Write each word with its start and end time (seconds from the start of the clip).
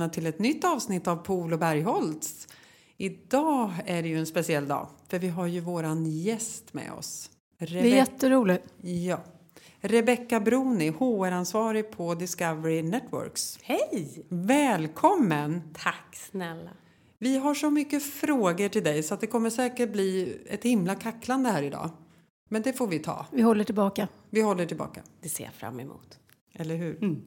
välkomna 0.00 0.14
till 0.14 0.26
ett 0.26 0.38
nytt 0.38 0.64
avsnitt 0.64 1.08
av 1.08 1.16
Pool 1.16 1.52
och 1.52 1.58
Bergholtz. 1.58 2.48
Idag 2.96 3.70
är 3.86 4.02
det 4.02 4.08
ju 4.08 4.18
en 4.18 4.26
speciell 4.26 4.68
dag, 4.68 4.88
för 5.08 5.18
vi 5.18 5.28
har 5.28 5.46
ju 5.46 5.60
våran 5.60 6.06
gäst 6.06 6.74
med 6.74 6.92
oss. 6.92 7.30
Rebe 7.58 7.82
det 7.82 7.92
är 7.92 7.96
jätteroligt. 7.96 8.64
Ja. 8.82 9.20
Rebecka 9.80 10.40
Broni, 10.40 10.90
HR-ansvarig 10.90 11.90
på 11.90 12.14
Discovery 12.14 12.82
Networks. 12.82 13.58
Hej! 13.62 14.26
Välkommen! 14.28 15.62
Tack 15.74 16.16
snälla. 16.16 16.70
Vi 17.18 17.38
har 17.38 17.54
så 17.54 17.70
mycket 17.70 18.02
frågor 18.02 18.68
till 18.68 18.84
dig 18.84 19.02
så 19.02 19.14
att 19.14 19.20
det 19.20 19.26
kommer 19.26 19.50
säkert 19.50 19.92
bli 19.92 20.38
ett 20.50 20.64
himla 20.64 20.94
kacklande 20.94 21.50
här 21.50 21.62
idag. 21.62 21.90
Men 22.48 22.62
det 22.62 22.72
får 22.72 22.86
vi 22.86 22.98
ta. 22.98 23.26
Vi 23.32 23.42
håller 23.42 23.64
tillbaka. 23.64 24.08
Vi 24.30 24.42
håller 24.42 24.66
tillbaka. 24.66 25.02
Det 25.20 25.28
ser 25.28 25.44
jag 25.44 25.52
fram 25.52 25.80
emot. 25.80 26.18
Eller 26.54 26.76
hur? 26.76 26.96
Mm. 27.02 27.22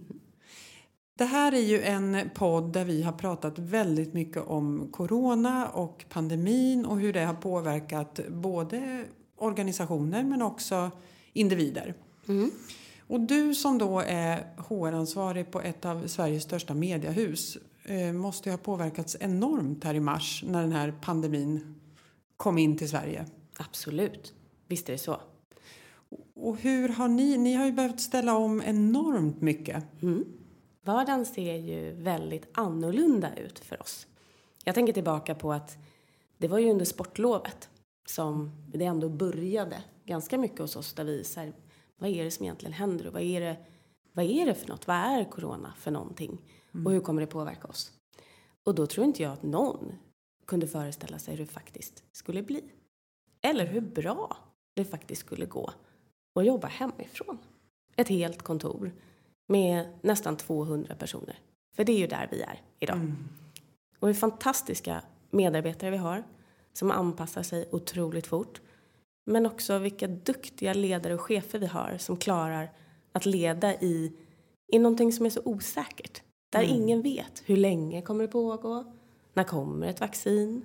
Det 1.15 1.25
här 1.25 1.51
är 1.51 1.61
ju 1.61 1.81
en 1.81 2.29
podd 2.35 2.73
där 2.73 2.85
vi 2.85 3.03
har 3.03 3.11
pratat 3.11 3.59
väldigt 3.59 4.13
mycket 4.13 4.43
om 4.47 4.87
corona 4.91 5.69
och 5.69 6.05
pandemin 6.09 6.85
och 6.85 6.99
hur 6.99 7.13
det 7.13 7.25
har 7.25 7.33
påverkat 7.33 8.19
både 8.29 9.05
organisationer 9.37 10.23
men 10.23 10.41
också 10.41 10.91
individer. 11.33 11.93
Mm. 12.27 12.51
Och 13.07 13.19
du 13.19 13.55
som 13.55 13.77
då 13.77 13.99
är 13.99 14.43
HR-ansvarig 14.57 15.51
på 15.51 15.61
ett 15.61 15.85
av 15.85 16.07
Sveriges 16.07 16.43
största 16.43 16.73
mediehus 16.73 17.57
eh, 17.83 18.13
måste 18.13 18.51
ha 18.51 18.57
påverkats 18.57 19.17
enormt 19.19 19.83
här 19.83 19.93
i 19.93 19.99
mars 19.99 20.43
när 20.47 20.61
den 20.61 20.71
här 20.71 20.93
pandemin 21.01 21.75
kom 22.37 22.57
in 22.57 22.77
till 22.77 22.89
Sverige. 22.89 23.25
Absolut, 23.57 24.33
visst 24.67 24.89
är 24.89 24.93
det 24.93 24.99
så. 24.99 25.21
Och 26.35 26.57
hur 26.57 26.89
har 26.89 27.07
ni, 27.07 27.37
ni 27.37 27.53
har 27.53 27.65
ju 27.65 27.71
behövt 27.71 27.99
ställa 27.99 28.37
om 28.37 28.61
enormt 28.65 29.41
mycket. 29.41 29.83
Mm. 30.01 30.25
Vardagen 30.85 31.25
ser 31.25 31.55
ju 31.55 31.91
väldigt 31.91 32.47
annorlunda 32.53 33.35
ut 33.35 33.59
för 33.59 33.81
oss. 33.81 34.07
Jag 34.63 34.75
tänker 34.75 34.93
tillbaka 34.93 35.35
på 35.35 35.53
att 35.53 35.77
det 36.37 36.47
var 36.47 36.59
ju 36.59 36.71
under 36.71 36.85
sportlovet 36.85 37.69
som 38.05 38.51
det 38.67 38.85
ändå 38.85 39.09
började 39.09 39.83
ganska 40.05 40.37
mycket 40.37 40.59
hos 40.59 40.75
oss 40.75 40.93
där 40.93 41.03
vi 41.03 41.23
så 41.23 41.39
här, 41.39 41.53
vad 41.97 42.09
är 42.09 42.23
det 42.23 42.31
som 42.31 42.45
egentligen 42.45 42.73
händer 42.73 43.07
och 43.07 43.13
vad 43.13 43.21
är 43.21 43.41
det, 43.41 43.57
vad 44.13 44.25
är 44.25 44.45
det 44.45 44.55
för 44.55 44.67
något? 44.67 44.87
Vad 44.87 44.97
är 44.97 45.23
corona 45.23 45.73
för 45.77 45.91
någonting? 45.91 46.41
Mm. 46.73 46.85
Och 46.85 46.91
hur 46.91 46.99
kommer 46.99 47.21
det 47.21 47.27
påverka 47.27 47.67
oss? 47.67 47.91
Och 48.63 48.75
då 48.75 48.87
tror 48.87 49.05
inte 49.05 49.23
jag 49.23 49.33
att 49.33 49.43
någon 49.43 49.95
kunde 50.45 50.67
föreställa 50.67 51.19
sig 51.19 51.35
hur 51.35 51.45
det 51.45 51.51
faktiskt 51.51 52.03
skulle 52.11 52.43
bli. 52.43 52.63
Eller 53.41 53.65
hur 53.65 53.81
bra 53.81 54.37
det 54.73 54.85
faktiskt 54.85 55.21
skulle 55.21 55.45
gå 55.45 55.71
att 56.35 56.45
jobba 56.45 56.67
hemifrån. 56.67 57.37
Ett 57.95 58.07
helt 58.07 58.41
kontor 58.41 58.91
med 59.47 59.85
nästan 60.01 60.37
200 60.37 60.95
personer. 60.95 61.39
För 61.75 61.83
det 61.83 61.91
är 61.91 61.97
ju 61.97 62.07
där 62.07 62.27
vi 62.31 62.41
är 62.41 62.61
idag. 62.79 62.95
Mm. 62.95 63.15
Och 63.99 64.07
hur 64.07 64.15
fantastiska 64.15 65.01
medarbetare 65.31 65.91
vi 65.91 65.97
har 65.97 66.23
som 66.73 66.91
anpassar 66.91 67.43
sig 67.43 67.69
otroligt 67.71 68.27
fort. 68.27 68.61
Men 69.25 69.45
också 69.45 69.77
vilka 69.79 70.07
duktiga 70.07 70.73
ledare 70.73 71.13
och 71.13 71.21
chefer 71.21 71.59
vi 71.59 71.65
har 71.65 71.97
som 71.97 72.17
klarar 72.17 72.71
att 73.11 73.25
leda 73.25 73.73
i, 73.75 74.13
i 74.73 74.79
någonting 74.79 75.11
som 75.11 75.25
är 75.25 75.29
så 75.29 75.41
osäkert. 75.45 76.21
Där 76.51 76.63
mm. 76.63 76.75
ingen 76.75 77.01
vet 77.01 77.43
hur 77.45 77.57
länge 77.57 78.01
kommer 78.01 78.21
det 78.23 78.31
pågå? 78.31 78.93
När 79.33 79.43
kommer 79.43 79.87
ett 79.87 79.99
vaccin? 79.99 80.61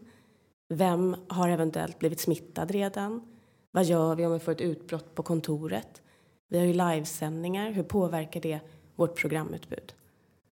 Vem 0.69 1.17
har 1.29 1.49
eventuellt 1.49 1.99
blivit 1.99 2.21
smittad 2.21 2.71
redan? 2.71 3.37
Vad 3.71 3.85
gör 3.85 4.15
vi 4.15 4.27
om 4.27 4.33
vi 4.33 4.39
får 4.39 4.53
ett 4.53 4.61
utbrott 4.61 5.15
på 5.15 5.23
kontoret? 5.23 6.03
Vi 6.49 6.59
har 6.59 6.67
ju 6.67 6.73
livesändningar. 6.73 7.71
Hur 7.71 7.83
påverkar 7.83 8.41
det 8.41 8.61
vårt 8.99 9.17
programutbud? 9.17 9.93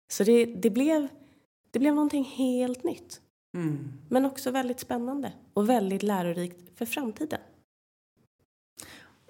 Så 0.07 0.23
det, 0.23 0.45
det, 0.45 0.69
blev, 0.69 1.07
det 1.71 1.79
blev 1.79 1.95
någonting 1.95 2.23
helt 2.23 2.83
nytt. 2.83 3.21
Mm. 3.55 3.93
Men 4.09 4.25
också 4.25 4.51
väldigt 4.51 4.79
spännande 4.79 5.31
och 5.53 5.69
väldigt 5.69 6.03
lärorikt 6.03 6.77
för 6.77 6.85
framtiden. 6.85 7.39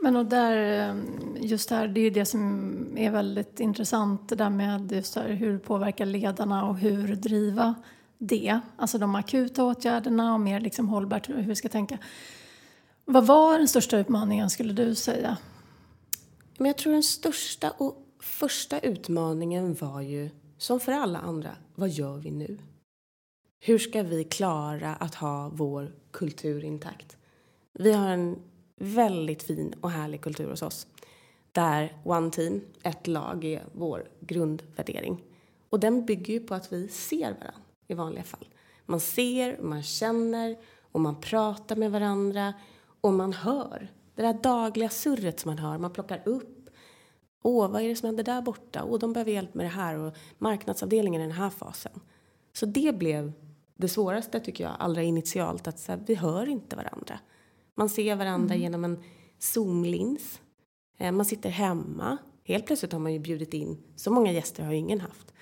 Men 0.02 0.16
och 0.16 0.26
där, 0.26 0.90
eh, 0.90 0.96
just 1.42 1.70
här, 1.70 1.88
det 1.88 2.00
är 2.00 2.04
ju 2.04 2.10
det 2.10 2.26
som 2.26 2.98
är 2.98 3.12
väldigt 3.12 3.60
intressant, 3.60 4.30
det 4.30 4.36
där 4.36 4.50
med 4.50 4.92
just 4.92 5.16
här, 5.16 5.30
hur 5.30 5.58
påverkar 5.58 6.06
ledarna 6.06 6.66
och 6.66 6.78
hur 6.78 7.16
driva 7.16 7.76
det, 8.18 8.60
alltså 8.78 8.98
de 8.98 9.16
akuta 9.16 9.64
åtgärderna 9.64 10.34
och 10.34 10.40
mer 10.40 10.60
liksom 10.60 10.90
hållbart 10.90 11.30
hur 11.30 11.44
vi 11.44 11.56
ska 11.56 11.70
tänka. 11.70 11.98
Vad 13.06 13.28
var 13.28 13.58
den 13.58 13.68
största 13.68 13.98
utmaningen 13.98 14.50
skulle 14.50 14.74
du 14.74 14.96
säga? 14.96 15.38
Men 16.58 16.68
jag 16.68 16.78
tror 16.78 16.94
den 16.94 17.04
största 17.04 17.72
och 17.72 18.03
första 18.24 18.80
utmaningen 18.80 19.74
var 19.74 20.02
ju, 20.02 20.30
som 20.58 20.80
för 20.80 20.92
alla 20.92 21.20
andra, 21.20 21.56
vad 21.76 21.90
gör 21.90 22.18
vi 22.18 22.32
nu? 22.32 22.58
Hur 23.60 23.80
ska 23.80 24.04
vi 24.04 24.24
klara 24.24 24.96
att 24.96 25.16
ha 25.16 25.52
vår 25.54 25.96
kultur 26.12 26.64
intakt? 26.64 27.18
Vi 27.74 27.94
har 27.94 28.10
en 28.10 28.40
väldigt 28.76 29.44
fin 29.44 29.74
och 29.82 29.92
härlig 29.92 30.22
kultur 30.22 30.50
hos 30.50 30.62
oss. 30.62 30.88
Där 31.52 32.02
One 32.04 32.32
Team, 32.32 32.62
ett 32.84 33.08
lag, 33.08 33.44
är 33.44 33.66
vår 33.74 34.10
grundvärdering. 34.20 35.24
Och 35.70 35.80
den 35.80 36.06
bygger 36.06 36.34
ju 36.34 36.40
på 36.40 36.56
att 36.56 36.74
vi 36.74 36.88
ser 36.88 37.30
varandra 37.30 37.54
i 37.88 37.94
vanliga 37.94 38.24
fall. 38.24 38.48
Man 38.86 39.00
ser, 39.00 39.62
man 39.62 39.84
känner 39.84 40.58
och 40.92 41.02
man 41.02 41.22
pratar 41.22 41.76
med 41.76 41.92
varandra 41.92 42.54
och 43.02 43.14
man 43.14 43.34
hör. 43.34 43.92
Det 44.16 44.22
där 44.22 44.34
dagliga 44.34 44.90
surret 44.90 45.40
som 45.40 45.50
man 45.50 45.58
hör, 45.58 45.78
man 45.78 45.94
plockar 45.94 46.22
upp. 46.26 46.63
Åh, 47.46 47.72
vad 47.72 47.82
är 47.82 47.88
det 47.88 47.96
som 47.96 48.06
händer 48.06 48.24
där 48.24 48.42
borta? 48.42 48.84
Åh, 48.84 49.00
de 49.00 49.14
behöver 49.14 49.32
hjälp 49.32 49.54
med 49.54 49.66
det 49.66 49.70
här 49.70 49.98
och 49.98 50.14
marknadsavdelningen 50.38 51.22
i 51.22 51.24
den 51.24 51.34
här 51.34 51.50
fasen. 51.50 52.00
Så 52.54 52.66
det 52.66 52.96
blev 52.98 53.32
det 53.76 53.88
svåraste 53.88 54.40
tycker 54.40 54.64
jag, 54.64 54.76
allra 54.80 55.04
initialt, 55.04 55.68
att 55.68 55.80
så 55.80 55.92
här, 55.92 56.04
vi 56.06 56.16
hör 56.16 56.50
inte 56.50 56.76
varandra. 56.76 57.20
Man 57.76 57.90
ser 57.90 58.16
varandra 58.16 58.56
mm. 58.56 58.62
genom 58.62 58.86
en 58.86 59.04
zoomlins. 59.40 60.42
Eh, 60.98 61.12
man 61.12 61.26
sitter 61.26 61.50
hemma. 61.50 62.18
Helt 62.44 62.66
plötsligt 62.66 62.92
har 62.92 63.00
man 63.00 63.14
ju 63.14 63.20
bjudit 63.20 63.54
in, 63.54 63.78
så 63.96 64.12
många 64.12 64.32
gäster 64.32 64.64
har 64.64 64.72
ju 64.72 64.78
ingen 64.78 65.02
haft. 65.02 65.34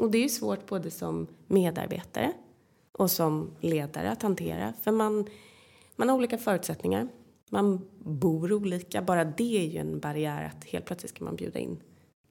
Och 0.00 0.10
det 0.10 0.18
är 0.18 0.22
ju 0.22 0.28
svårt 0.28 0.66
både 0.66 0.90
som 0.90 1.26
medarbetare 1.46 2.32
och 2.92 3.10
som 3.10 3.50
ledare 3.60 4.10
att 4.10 4.22
hantera. 4.22 4.72
För 4.82 4.92
man, 4.92 5.26
man 5.96 6.08
har 6.08 6.16
olika 6.16 6.38
förutsättningar. 6.38 7.08
Man 7.50 7.88
bor 7.98 8.52
olika. 8.52 9.02
Bara 9.02 9.24
det 9.24 9.58
är 9.58 9.70
ju 9.70 9.78
en 9.78 10.00
barriär 10.00 10.44
att 10.44 10.64
helt 10.64 10.84
plötsligt 10.84 11.10
ska 11.10 11.24
man 11.24 11.36
bjuda 11.36 11.58
in 11.58 11.82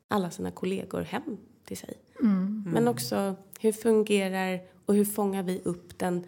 alla 0.07 0.31
sina 0.31 0.52
kollegor 0.52 1.02
hem 1.02 1.38
till 1.66 1.78
sig. 1.78 1.94
Mm. 2.19 2.63
Men 2.74 2.88
också 2.88 3.35
hur 3.59 3.72
fungerar 3.72 4.62
och 4.85 4.96
hur 4.96 5.06
fångar 5.06 5.44
vi 5.44 5.62
upp 5.63 6.00
den 6.00 6.25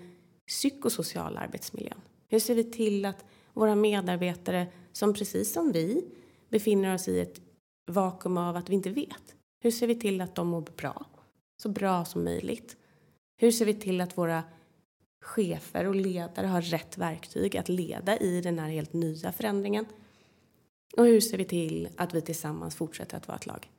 psykosociala 0.47 1.39
arbetsmiljön? 1.39 2.01
Hur 2.27 2.39
ser 2.39 2.55
vi 2.55 2.63
till 2.63 3.05
att 3.05 3.25
våra 3.53 3.75
medarbetare 3.75 4.67
som 4.91 5.13
precis 5.13 5.53
som 5.53 5.71
vi 5.71 6.05
befinner 6.49 6.93
oss 6.93 7.07
i 7.07 7.19
ett 7.19 7.41
vakuum 7.91 8.37
av 8.37 8.55
att 8.55 8.69
vi 8.69 8.73
inte 8.73 8.89
vet. 8.89 9.35
Hur 9.59 9.71
ser 9.71 9.87
vi 9.87 9.95
till 9.95 10.21
att 10.21 10.35
de 10.35 10.47
mår 10.47 10.61
bra? 10.77 11.05
Så 11.61 11.69
bra 11.69 12.05
som 12.05 12.23
möjligt. 12.23 12.77
Hur 13.37 13.51
ser 13.51 13.65
vi 13.65 13.73
till 13.73 14.01
att 14.01 14.17
våra 14.17 14.43
chefer 15.21 15.87
och 15.87 15.95
ledare 15.95 16.47
har 16.47 16.61
rätt 16.61 16.97
verktyg 16.97 17.57
att 17.57 17.69
leda 17.69 18.17
i 18.17 18.41
den 18.41 18.59
här 18.59 18.69
helt 18.69 18.93
nya 18.93 19.31
förändringen? 19.31 19.85
Och 20.97 21.05
hur 21.05 21.21
ser 21.21 21.37
vi 21.37 21.45
till 21.45 21.89
att 21.97 22.13
vi 22.13 22.21
tillsammans 22.21 22.75
fortsätter 22.75 23.17
att 23.17 23.27
vara 23.27 23.37
ett 23.37 23.45
lag? 23.45 23.69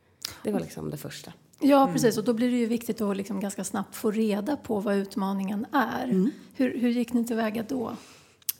Det 0.42 0.52
var 0.52 0.60
liksom 0.60 0.90
det 0.90 0.96
första. 0.96 1.32
Ja, 1.60 1.82
mm. 1.82 1.94
precis. 1.94 2.18
Och 2.18 2.24
då 2.24 2.32
blir 2.32 2.50
det 2.50 2.56
ju 2.56 2.66
viktigt 2.66 3.00
att 3.00 3.16
liksom 3.16 3.40
ganska 3.40 3.64
snabbt 3.64 3.96
få 3.96 4.10
reda 4.10 4.56
på 4.56 4.80
vad 4.80 4.96
utmaningen 4.96 5.66
är. 5.72 6.04
Mm. 6.04 6.30
Hur, 6.54 6.78
hur 6.78 6.90
gick 6.90 7.12
ni 7.12 7.24
tillväga 7.24 7.64
då? 7.68 7.96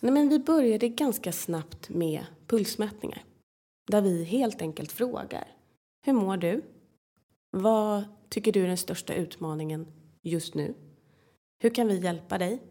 Nej, 0.00 0.12
men 0.12 0.28
vi 0.28 0.38
började 0.38 0.88
ganska 0.88 1.32
snabbt 1.32 1.88
med 1.88 2.26
pulsmätningar. 2.46 3.24
Där 3.86 4.00
vi 4.00 4.24
helt 4.24 4.62
enkelt 4.62 4.92
frågar. 4.92 5.48
Hur 6.06 6.12
mår 6.12 6.36
du? 6.36 6.62
Vad 7.50 8.04
tycker 8.28 8.52
du 8.52 8.62
är 8.62 8.68
den 8.68 8.76
största 8.76 9.14
utmaningen 9.14 9.86
just 10.22 10.54
nu? 10.54 10.74
Hur 11.58 11.70
kan 11.70 11.88
vi 11.88 11.98
hjälpa 11.98 12.38
dig? 12.38 12.62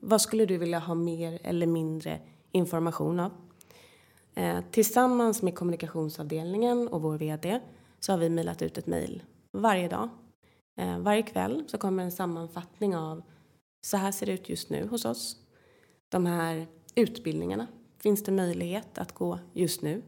Vad 0.00 0.20
skulle 0.20 0.46
du 0.46 0.56
vilja 0.58 0.78
ha 0.78 0.94
mer 0.94 1.38
eller 1.42 1.66
mindre 1.66 2.20
information 2.52 3.20
av? 3.20 3.32
Eh, 4.34 4.60
tillsammans 4.70 5.42
med 5.42 5.54
kommunikationsavdelningen 5.54 6.88
och 6.88 7.02
vår 7.02 7.18
VD 7.18 7.60
så 8.00 8.12
har 8.12 8.18
vi 8.18 8.30
mejlat 8.30 8.62
ut 8.62 8.78
ett 8.78 8.86
mejl 8.86 9.22
varje 9.52 9.88
dag. 9.88 10.08
Eh, 10.76 10.98
varje 10.98 11.22
kväll 11.22 11.64
så 11.66 11.78
kommer 11.78 12.02
en 12.02 12.12
sammanfattning 12.12 12.96
av 12.96 13.22
så 13.80 13.96
här 13.96 14.12
ser 14.12 14.26
det 14.26 14.32
ut 14.32 14.48
just 14.48 14.70
nu 14.70 14.86
hos 14.86 15.04
oss. 15.04 15.36
De 16.08 16.26
här 16.26 16.66
utbildningarna 16.94 17.66
finns 17.98 18.24
det 18.24 18.32
möjlighet 18.32 18.98
att 18.98 19.12
gå 19.12 19.38
just 19.52 19.82
nu. 19.82 20.02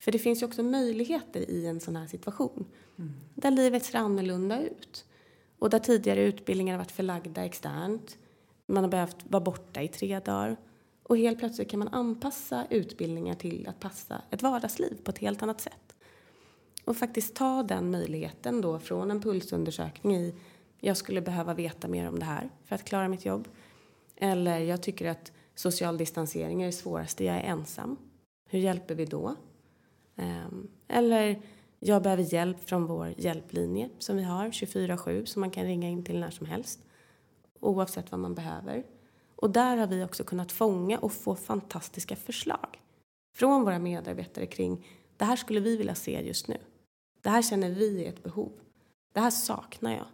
För 0.00 0.12
det 0.12 0.18
finns 0.18 0.42
ju 0.42 0.46
också 0.46 0.62
möjligheter 0.62 1.50
i 1.50 1.66
en 1.66 1.80
sån 1.80 1.96
här 1.96 2.06
situation. 2.06 2.66
Mm. 2.98 3.12
Där 3.34 3.50
livet 3.50 3.84
ser 3.84 3.98
annorlunda 3.98 4.60
ut. 4.60 5.04
Och 5.58 5.70
där 5.70 5.78
tidigare 5.78 6.22
utbildningar 6.22 6.74
har 6.74 6.78
varit 6.78 6.92
förlagda 6.92 7.44
externt. 7.44 8.18
Man 8.68 8.84
har 8.84 8.90
behövt 8.90 9.16
vara 9.28 9.44
borta 9.44 9.82
i 9.82 9.88
tre 9.88 10.20
dagar. 10.20 10.56
Och 11.02 11.18
helt 11.18 11.38
plötsligt 11.38 11.70
kan 11.70 11.78
man 11.78 11.88
anpassa 11.88 12.66
utbildningar 12.70 13.34
till 13.34 13.68
att 13.68 13.80
passa 13.80 14.22
ett 14.30 14.42
vardagsliv 14.42 14.98
på 15.04 15.10
ett 15.10 15.18
helt 15.18 15.42
annat 15.42 15.60
sätt. 15.60 15.96
Och 16.84 16.96
faktiskt 16.96 17.34
ta 17.34 17.62
den 17.62 17.90
möjligheten 17.90 18.60
då 18.60 18.78
från 18.78 19.10
en 19.10 19.20
pulsundersökning 19.20 20.16
i 20.16 20.34
jag 20.80 20.96
skulle 20.96 21.20
behöva 21.20 21.54
veta 21.54 21.88
mer 21.88 22.08
om 22.08 22.18
det 22.18 22.24
här 22.24 22.50
för 22.64 22.74
att 22.74 22.84
klara 22.84 23.08
mitt 23.08 23.24
jobb. 23.24 23.48
Eller 24.16 24.58
jag 24.58 24.82
tycker 24.82 25.10
att 25.10 25.32
social 25.54 25.98
distansering 25.98 26.62
är 26.62 26.66
det 26.66 26.72
svåraste, 26.72 27.24
jag 27.24 27.36
är 27.36 27.40
ensam. 27.40 27.96
Hur 28.48 28.58
hjälper 28.58 28.94
vi 28.94 29.04
då? 29.04 29.34
Ehm, 30.16 30.68
eller 30.88 31.42
jag 31.78 32.02
behöver 32.02 32.34
hjälp 32.34 32.68
från 32.68 32.86
vår 32.86 33.14
hjälplinje 33.16 33.88
som 33.98 34.16
vi 34.16 34.22
har 34.22 34.48
24-7 34.48 35.24
som 35.24 35.40
man 35.40 35.50
kan 35.50 35.64
ringa 35.64 35.88
in 35.88 36.04
till 36.04 36.20
när 36.20 36.30
som 36.30 36.46
helst. 36.46 36.80
Oavsett 37.60 38.10
vad 38.10 38.20
man 38.20 38.34
behöver. 38.34 38.84
Och 39.36 39.50
där 39.50 39.76
har 39.76 39.86
vi 39.86 40.04
också 40.04 40.24
kunnat 40.24 40.52
fånga 40.52 40.98
och 40.98 41.12
få 41.12 41.34
fantastiska 41.34 42.16
förslag 42.16 42.80
från 43.36 43.64
våra 43.64 43.78
medarbetare 43.78 44.46
kring 44.46 44.86
det 45.16 45.24
här 45.24 45.36
skulle 45.36 45.60
vi 45.60 45.76
vilja 45.76 45.94
se 45.94 46.20
just 46.20 46.48
nu. 46.48 46.58
Det 47.22 47.28
här 47.28 47.42
känner 47.42 47.70
vi 47.70 48.04
är 48.04 48.08
ett 48.08 48.22
behov. 48.22 48.52
Det 49.12 49.20
här 49.20 49.30
saknar 49.30 49.92
jag. 49.92 50.06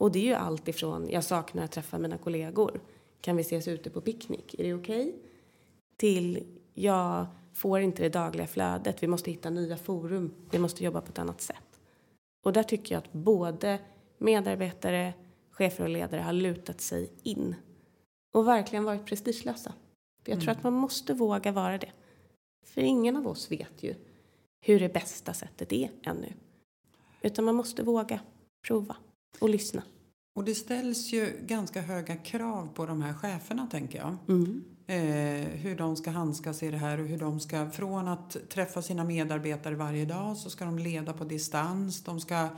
Och 0.00 0.12
det 0.12 0.18
är 0.18 0.24
ju 0.24 0.34
allt 0.34 0.68
ifrån 0.68 1.08
jag 1.10 1.24
saknar 1.24 1.64
att 1.64 1.72
träffa 1.72 1.98
mina 1.98 2.18
kollegor. 2.18 2.80
Kan 3.20 3.36
vi 3.36 3.40
ses 3.40 3.68
ute 3.68 3.90
på 3.90 4.00
picknick? 4.00 4.54
Är 4.54 4.64
det 4.64 4.74
okej? 4.74 5.08
Okay? 5.08 5.20
Till 5.96 6.46
jag 6.74 7.26
får 7.54 7.80
inte 7.80 8.02
det 8.02 8.08
dagliga 8.08 8.46
flödet. 8.46 9.02
Vi 9.02 9.06
måste 9.06 9.30
hitta 9.30 9.50
nya 9.50 9.76
forum. 9.76 10.34
Vi 10.50 10.58
måste 10.58 10.84
jobba 10.84 11.00
på 11.00 11.08
ett 11.08 11.18
annat 11.18 11.40
sätt. 11.40 11.80
Och 12.44 12.52
där 12.52 12.62
tycker 12.62 12.94
jag 12.94 12.98
att 12.98 13.12
både 13.12 13.78
medarbetare, 14.18 15.14
chefer 15.52 15.84
och 15.84 15.90
ledare 15.90 16.20
har 16.20 16.32
lutat 16.32 16.80
sig 16.80 17.12
in 17.22 17.54
och 18.32 18.48
verkligen 18.48 18.84
varit 18.84 19.06
prestigelösa. 19.06 19.72
För 20.24 20.32
jag 20.32 20.40
tror 20.40 20.50
mm. 20.50 20.58
att 20.58 20.64
man 20.64 20.72
måste 20.72 21.14
våga 21.14 21.52
vara 21.52 21.78
det. 21.78 21.90
För 22.66 22.80
ingen 22.80 23.16
av 23.16 23.26
oss 23.26 23.50
vet 23.50 23.82
ju 23.82 23.94
hur 24.60 24.80
det 24.80 24.92
bästa 24.92 25.34
sättet 25.34 25.72
är 25.72 25.90
ännu. 26.02 26.32
Utan 27.22 27.44
man 27.44 27.54
måste 27.54 27.82
våga 27.82 28.20
prova 28.66 28.96
och 29.38 29.48
lyssna. 29.48 29.82
Och 30.34 30.44
det 30.44 30.54
ställs 30.54 31.12
ju 31.12 31.38
ganska 31.46 31.80
höga 31.80 32.16
krav 32.16 32.68
på 32.74 32.86
de 32.86 33.02
här 33.02 33.14
cheferna 33.14 33.66
tänker 33.70 33.98
jag. 33.98 34.16
Mm. 34.28 34.64
Eh, 34.86 35.48
hur 35.48 35.76
de 35.76 35.96
ska 35.96 36.10
handskas 36.10 36.62
i 36.62 36.70
det 36.70 36.76
här 36.76 37.00
och 37.00 37.06
hur 37.06 37.18
de 37.18 37.40
ska 37.40 37.70
från 37.70 38.08
att 38.08 38.36
träffa 38.48 38.82
sina 38.82 39.04
medarbetare 39.04 39.74
varje 39.74 40.04
dag 40.04 40.36
så 40.36 40.50
ska 40.50 40.64
de 40.64 40.78
leda 40.78 41.12
på 41.12 41.24
distans. 41.24 42.04
De 42.04 42.20
ska, 42.20 42.48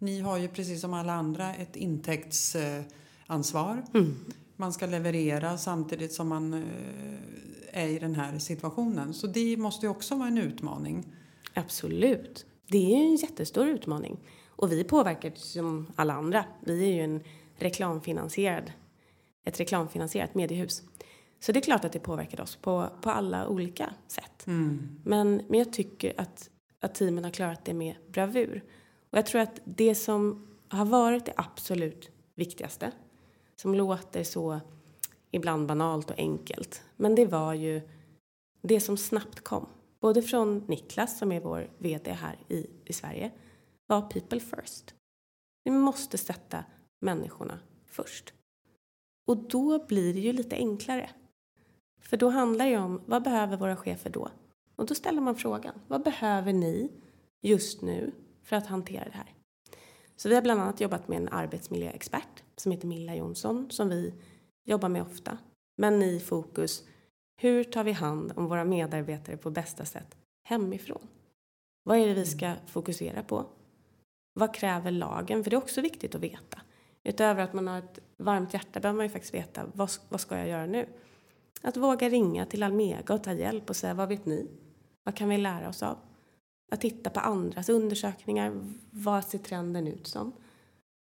ni 0.00 0.20
har 0.20 0.38
ju 0.38 0.48
precis 0.48 0.80
som 0.80 0.94
alla 0.94 1.12
andra 1.12 1.54
ett 1.54 1.76
intäktsansvar. 1.76 3.84
Mm. 3.94 4.16
Man 4.56 4.72
ska 4.72 4.86
leverera 4.86 5.58
samtidigt 5.58 6.12
som 6.12 6.28
man 6.28 6.54
eh, 6.54 6.60
är 7.72 7.88
i 7.88 7.98
den 7.98 8.14
här 8.14 8.38
situationen. 8.38 9.14
Så 9.14 9.26
det 9.26 9.56
måste 9.56 9.86
ju 9.86 9.90
också 9.90 10.14
vara 10.14 10.28
en 10.28 10.38
utmaning. 10.38 11.06
Absolut. 11.54 12.46
Det 12.68 12.78
är 12.78 12.98
ju 12.98 13.04
en 13.04 13.16
jättestor 13.16 13.68
utmaning. 13.68 14.18
Och 14.48 14.72
vi 14.72 14.84
påverkar 14.84 15.32
som 15.34 15.92
alla 15.96 16.14
andra. 16.14 16.44
Vi 16.60 16.82
är 16.82 16.94
ju 16.94 17.00
en 17.00 17.22
reklamfinansierad, 17.56 18.72
ett 19.44 19.60
reklamfinansierat 19.60 20.34
mediehus. 20.34 20.82
Så 21.40 21.52
det 21.52 21.58
är 21.58 21.62
klart 21.62 21.84
att 21.84 21.92
det 21.92 22.00
påverkar 22.00 22.40
oss 22.40 22.56
på, 22.56 22.88
på 23.02 23.10
alla 23.10 23.48
olika 23.48 23.94
sätt. 24.08 24.46
Mm. 24.46 25.00
Men, 25.04 25.42
men 25.48 25.58
jag 25.58 25.72
tycker 25.72 26.20
att, 26.20 26.50
att 26.80 26.94
teamen 26.94 27.24
har 27.24 27.30
klarat 27.30 27.64
det 27.64 27.74
med 27.74 27.94
bravur. 28.08 28.64
Och 29.10 29.18
jag 29.18 29.26
tror 29.26 29.40
att 29.40 29.60
det 29.64 29.94
som 29.94 30.46
har 30.68 30.84
varit 30.84 31.26
det 31.26 31.32
absolut 31.36 32.10
viktigaste, 32.34 32.92
som 33.56 33.74
låter 33.74 34.24
så 34.24 34.60
ibland 35.30 35.66
banalt 35.66 36.10
och 36.10 36.18
enkelt, 36.18 36.82
men 36.96 37.14
det 37.14 37.26
var 37.26 37.54
ju 37.54 37.80
det 38.62 38.80
som 38.80 38.96
snabbt 38.96 39.40
kom. 39.40 39.66
Både 40.00 40.22
från 40.22 40.64
Niklas, 40.68 41.18
som 41.18 41.32
är 41.32 41.40
vår 41.40 41.70
VD 41.78 42.12
här 42.12 42.38
i, 42.48 42.66
i 42.84 42.92
Sverige, 42.92 43.30
var 43.86 44.02
people 44.02 44.40
first. 44.40 44.94
Vi 45.64 45.70
måste 45.70 46.18
sätta 46.18 46.64
människorna 47.00 47.58
först. 47.86 48.32
Och 49.26 49.36
då 49.36 49.86
blir 49.86 50.14
det 50.14 50.20
ju 50.20 50.32
lite 50.32 50.56
enklare. 50.56 51.10
För 52.02 52.16
då 52.16 52.28
handlar 52.28 52.66
det 52.66 52.78
om, 52.78 53.00
vad 53.06 53.22
behöver 53.22 53.56
våra 53.56 53.76
chefer 53.76 54.10
då? 54.10 54.28
Och 54.76 54.86
då 54.86 54.94
ställer 54.94 55.20
man 55.20 55.36
frågan, 55.36 55.80
vad 55.88 56.02
behöver 56.02 56.52
ni 56.52 56.90
just 57.42 57.82
nu 57.82 58.12
för 58.42 58.56
att 58.56 58.66
hantera 58.66 59.04
det 59.04 59.16
här? 59.16 59.34
Så 60.16 60.28
vi 60.28 60.34
har 60.34 60.42
bland 60.42 60.60
annat 60.60 60.80
jobbat 60.80 61.08
med 61.08 61.16
en 61.16 61.28
arbetsmiljöexpert 61.28 62.42
som 62.56 62.72
heter 62.72 62.86
Milla 62.86 63.14
Jonsson 63.14 63.70
som 63.70 63.88
vi 63.88 64.14
jobbar 64.64 64.88
med 64.88 65.02
ofta. 65.02 65.38
Men 65.76 66.02
i 66.02 66.20
fokus, 66.20 66.84
hur 67.36 67.64
tar 67.64 67.84
vi 67.84 67.92
hand 67.92 68.32
om 68.36 68.46
våra 68.46 68.64
medarbetare 68.64 69.36
på 69.36 69.50
bästa 69.50 69.84
sätt 69.84 70.16
hemifrån? 70.48 71.06
Vad 71.82 71.98
är 71.98 72.06
det 72.06 72.14
vi 72.14 72.26
ska 72.26 72.54
fokusera 72.66 73.22
på? 73.22 73.46
Vad 74.32 74.54
kräver 74.54 74.90
lagen? 74.90 75.44
För 75.44 75.50
det 75.50 75.56
är 75.56 75.58
också 75.58 75.80
viktigt 75.80 76.14
att 76.14 76.20
veta. 76.20 76.60
Utöver 77.04 77.42
att 77.42 77.52
man 77.52 77.68
har 77.68 77.78
ett 77.78 77.98
varmt 78.16 78.54
hjärta 78.54 78.80
behöver 78.80 78.96
man 78.96 79.06
ju 79.06 79.10
faktiskt 79.10 79.34
veta 79.34 79.66
vad, 79.74 79.90
vad 80.08 80.20
ska 80.20 80.38
jag 80.38 80.48
göra 80.48 80.66
nu? 80.66 80.88
Att 81.62 81.76
våga 81.76 82.08
ringa 82.08 82.46
till 82.46 82.62
Almega 82.62 83.14
och 83.14 83.24
ta 83.24 83.32
hjälp 83.32 83.70
och 83.70 83.76
säga 83.76 83.94
vad 83.94 84.08
vet 84.08 84.26
ni? 84.26 84.50
Vad 85.04 85.16
kan 85.16 85.28
vi 85.28 85.38
lära 85.38 85.68
oss 85.68 85.82
av? 85.82 85.98
Att 86.70 86.80
titta 86.80 87.10
på 87.10 87.20
andras 87.20 87.68
undersökningar. 87.68 88.60
Vad 88.90 89.24
ser 89.24 89.38
trenden 89.38 89.86
ut 89.86 90.06
som? 90.06 90.32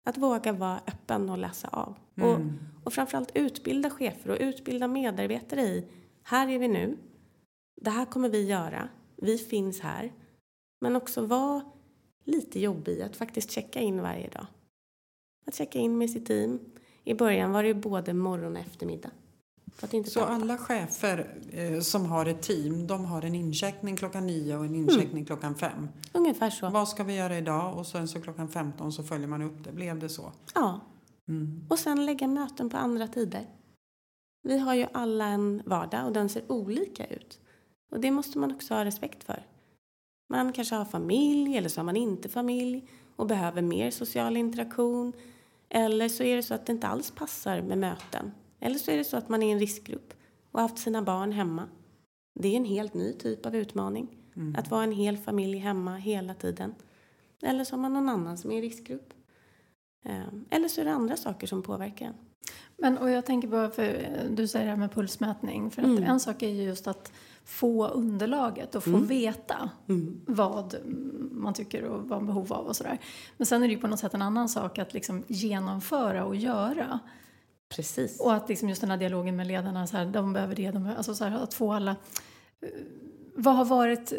Att 0.05 0.17
våga 0.17 0.53
vara 0.53 0.81
öppen 0.87 1.29
och 1.29 1.37
läsa 1.37 1.67
av. 1.67 1.95
Mm. 2.15 2.29
Och, 2.29 2.39
och 2.85 2.93
framförallt 2.93 3.31
utbilda 3.35 3.89
chefer 3.89 4.29
och 4.29 4.37
utbilda 4.39 4.87
medarbetare 4.87 5.61
i 5.61 5.87
här 6.23 6.47
är 6.47 6.59
vi 6.59 6.67
nu. 6.67 6.97
Det 7.81 7.89
här 7.89 8.05
kommer 8.05 8.29
vi 8.29 8.45
göra. 8.45 8.89
Vi 9.15 9.37
finns 9.37 9.79
här. 9.79 10.13
Men 10.81 10.95
också 10.95 11.25
vara 11.25 11.61
lite 12.23 12.59
jobbig 12.59 13.01
att 13.01 13.15
faktiskt 13.15 13.51
checka 13.51 13.79
in 13.79 14.01
varje 14.01 14.29
dag. 14.29 14.47
Att 15.45 15.55
checka 15.55 15.79
in 15.79 15.97
med 15.97 16.09
sitt 16.09 16.25
team. 16.25 16.59
I 17.03 17.13
början 17.13 17.51
var 17.51 17.63
det 17.63 17.73
både 17.73 18.13
morgon 18.13 18.55
och 18.55 18.61
eftermiddag. 18.61 19.11
Så 20.05 20.19
tappa. 20.19 20.33
alla 20.33 20.57
chefer 20.57 21.35
eh, 21.51 21.79
som 21.79 22.05
har 22.05 22.25
ett 22.25 22.41
team, 22.41 22.87
de 22.87 23.05
har 23.05 23.21
en 23.21 23.35
incheckning 23.35 23.95
klockan 23.95 24.27
nio 24.27 24.57
och 24.57 24.65
en 24.65 24.75
incheckning 24.75 25.11
mm. 25.11 25.25
klockan 25.25 25.55
fem? 25.55 25.87
Ungefär 26.13 26.49
så. 26.49 26.69
Vad 26.69 26.89
ska 26.89 27.03
vi 27.03 27.15
göra 27.15 27.37
idag? 27.37 27.77
Och 27.77 27.87
sen 27.87 28.07
så 28.07 28.21
klockan 28.21 28.47
15 28.47 28.91
så 28.91 29.03
följer 29.03 29.27
man 29.27 29.41
upp 29.41 29.63
det. 29.63 29.71
Blev 29.71 29.99
det 29.99 30.09
så? 30.09 30.31
Ja. 30.53 30.79
Mm. 31.27 31.65
Och 31.69 31.79
sen 31.79 32.05
lägga 32.05 32.27
möten 32.27 32.69
på 32.69 32.77
andra 32.77 33.07
tider. 33.07 33.47
Vi 34.43 34.57
har 34.57 34.73
ju 34.73 34.87
alla 34.93 35.25
en 35.25 35.61
vardag 35.65 36.05
och 36.05 36.13
den 36.13 36.29
ser 36.29 36.51
olika 36.51 37.05
ut. 37.05 37.39
Och 37.91 37.99
det 37.99 38.11
måste 38.11 38.37
man 38.37 38.55
också 38.55 38.73
ha 38.73 38.85
respekt 38.85 39.23
för. 39.23 39.45
Man 40.29 40.53
kanske 40.53 40.75
har 40.75 40.85
familj 40.85 41.57
eller 41.57 41.69
så 41.69 41.79
har 41.79 41.85
man 41.85 41.95
inte 41.95 42.29
familj 42.29 42.87
och 43.15 43.27
behöver 43.27 43.61
mer 43.61 43.91
social 43.91 44.37
interaktion. 44.37 45.13
Eller 45.69 46.09
så 46.09 46.23
är 46.23 46.35
det 46.35 46.43
så 46.43 46.53
att 46.53 46.65
det 46.65 46.71
inte 46.71 46.87
alls 46.87 47.11
passar 47.11 47.61
med 47.61 47.77
möten. 47.77 48.31
Eller 48.65 48.79
så 48.79 48.91
är 48.91 48.97
det 48.97 49.03
så 49.03 49.17
att 49.17 49.29
man 49.29 49.43
är 49.43 49.51
en 49.51 49.59
riskgrupp 49.59 50.13
och 50.51 50.59
har 50.59 50.67
haft 50.67 50.77
sina 50.77 51.01
barn 51.01 51.31
hemma. 51.31 51.67
Det 52.39 52.47
är 52.47 52.57
en 52.57 52.65
helt 52.65 52.93
ny 52.93 53.13
typ 53.13 53.45
av 53.45 53.55
utmaning. 53.55 54.17
Mm. 54.35 54.55
Att 54.55 54.71
vara 54.71 54.83
en 54.83 54.91
hel 54.91 55.17
familj 55.17 55.57
hemma 55.57 55.95
hela 55.95 56.33
tiden. 56.33 56.75
Eller 57.41 57.63
så 57.63 57.75
har 57.75 57.81
man 57.81 57.93
någon 57.93 58.09
annan 58.09 58.37
som 58.37 58.51
är 58.51 58.57
i 58.57 58.61
riskgrupp. 58.61 59.13
Ehm, 60.05 60.45
eller 60.49 60.67
så 60.67 60.81
är 60.81 60.85
det 60.85 60.91
andra 60.91 61.17
saker 61.17 61.47
som 61.47 61.61
påverkar 61.61 62.05
en. 62.05 62.13
Men 62.77 62.97
och 62.97 63.09
jag 63.09 63.25
tänker 63.25 63.47
på, 63.47 63.75
för 63.75 64.09
du 64.29 64.47
säger 64.47 64.65
det 64.65 64.71
här 64.71 64.77
med 64.77 64.91
pulsmätning. 64.91 65.71
För 65.71 65.81
att 65.81 65.87
mm. 65.87 66.03
en 66.03 66.19
sak 66.19 66.41
är 66.41 66.49
ju 66.49 66.63
just 66.63 66.87
att 66.87 67.11
få 67.43 67.87
underlaget 67.87 68.75
och 68.75 68.83
få 68.83 68.89
mm. 68.89 69.05
veta 69.05 69.69
mm. 69.87 70.21
vad 70.25 70.75
man 71.31 71.53
tycker 71.53 71.83
och 71.83 72.09
vad 72.09 72.17
man 72.17 72.25
behov 72.25 72.53
av 72.53 72.65
och 72.65 72.75
sådär. 72.75 72.99
Men 73.37 73.45
sen 73.45 73.63
är 73.63 73.67
det 73.67 73.73
ju 73.73 73.79
på 73.79 73.87
något 73.87 73.99
sätt 73.99 74.13
en 74.13 74.21
annan 74.21 74.49
sak 74.49 74.77
att 74.77 74.93
liksom 74.93 75.23
genomföra 75.27 76.25
och 76.25 76.35
göra. 76.35 76.99
Precis. 77.69 78.19
Och 78.19 78.33
att 78.33 78.49
liksom 78.49 78.69
just 78.69 78.81
den 78.81 78.89
här 78.89 78.97
dialogen 78.97 79.35
med 79.35 79.47
ledarna, 79.47 79.87
så 79.87 79.97
här, 79.97 80.05
de 80.05 80.33
behöver 80.33 80.55
det, 80.55 80.71
de 80.71 80.83
behöver, 80.83 80.97
alltså 80.97 81.15
så 81.15 81.25
här, 81.25 81.43
att 81.43 81.53
få 81.53 81.73
alla... 81.73 81.95
Eh, 82.61 82.69
vad 83.35 83.55
har 83.55 83.65
varit... 83.65 84.13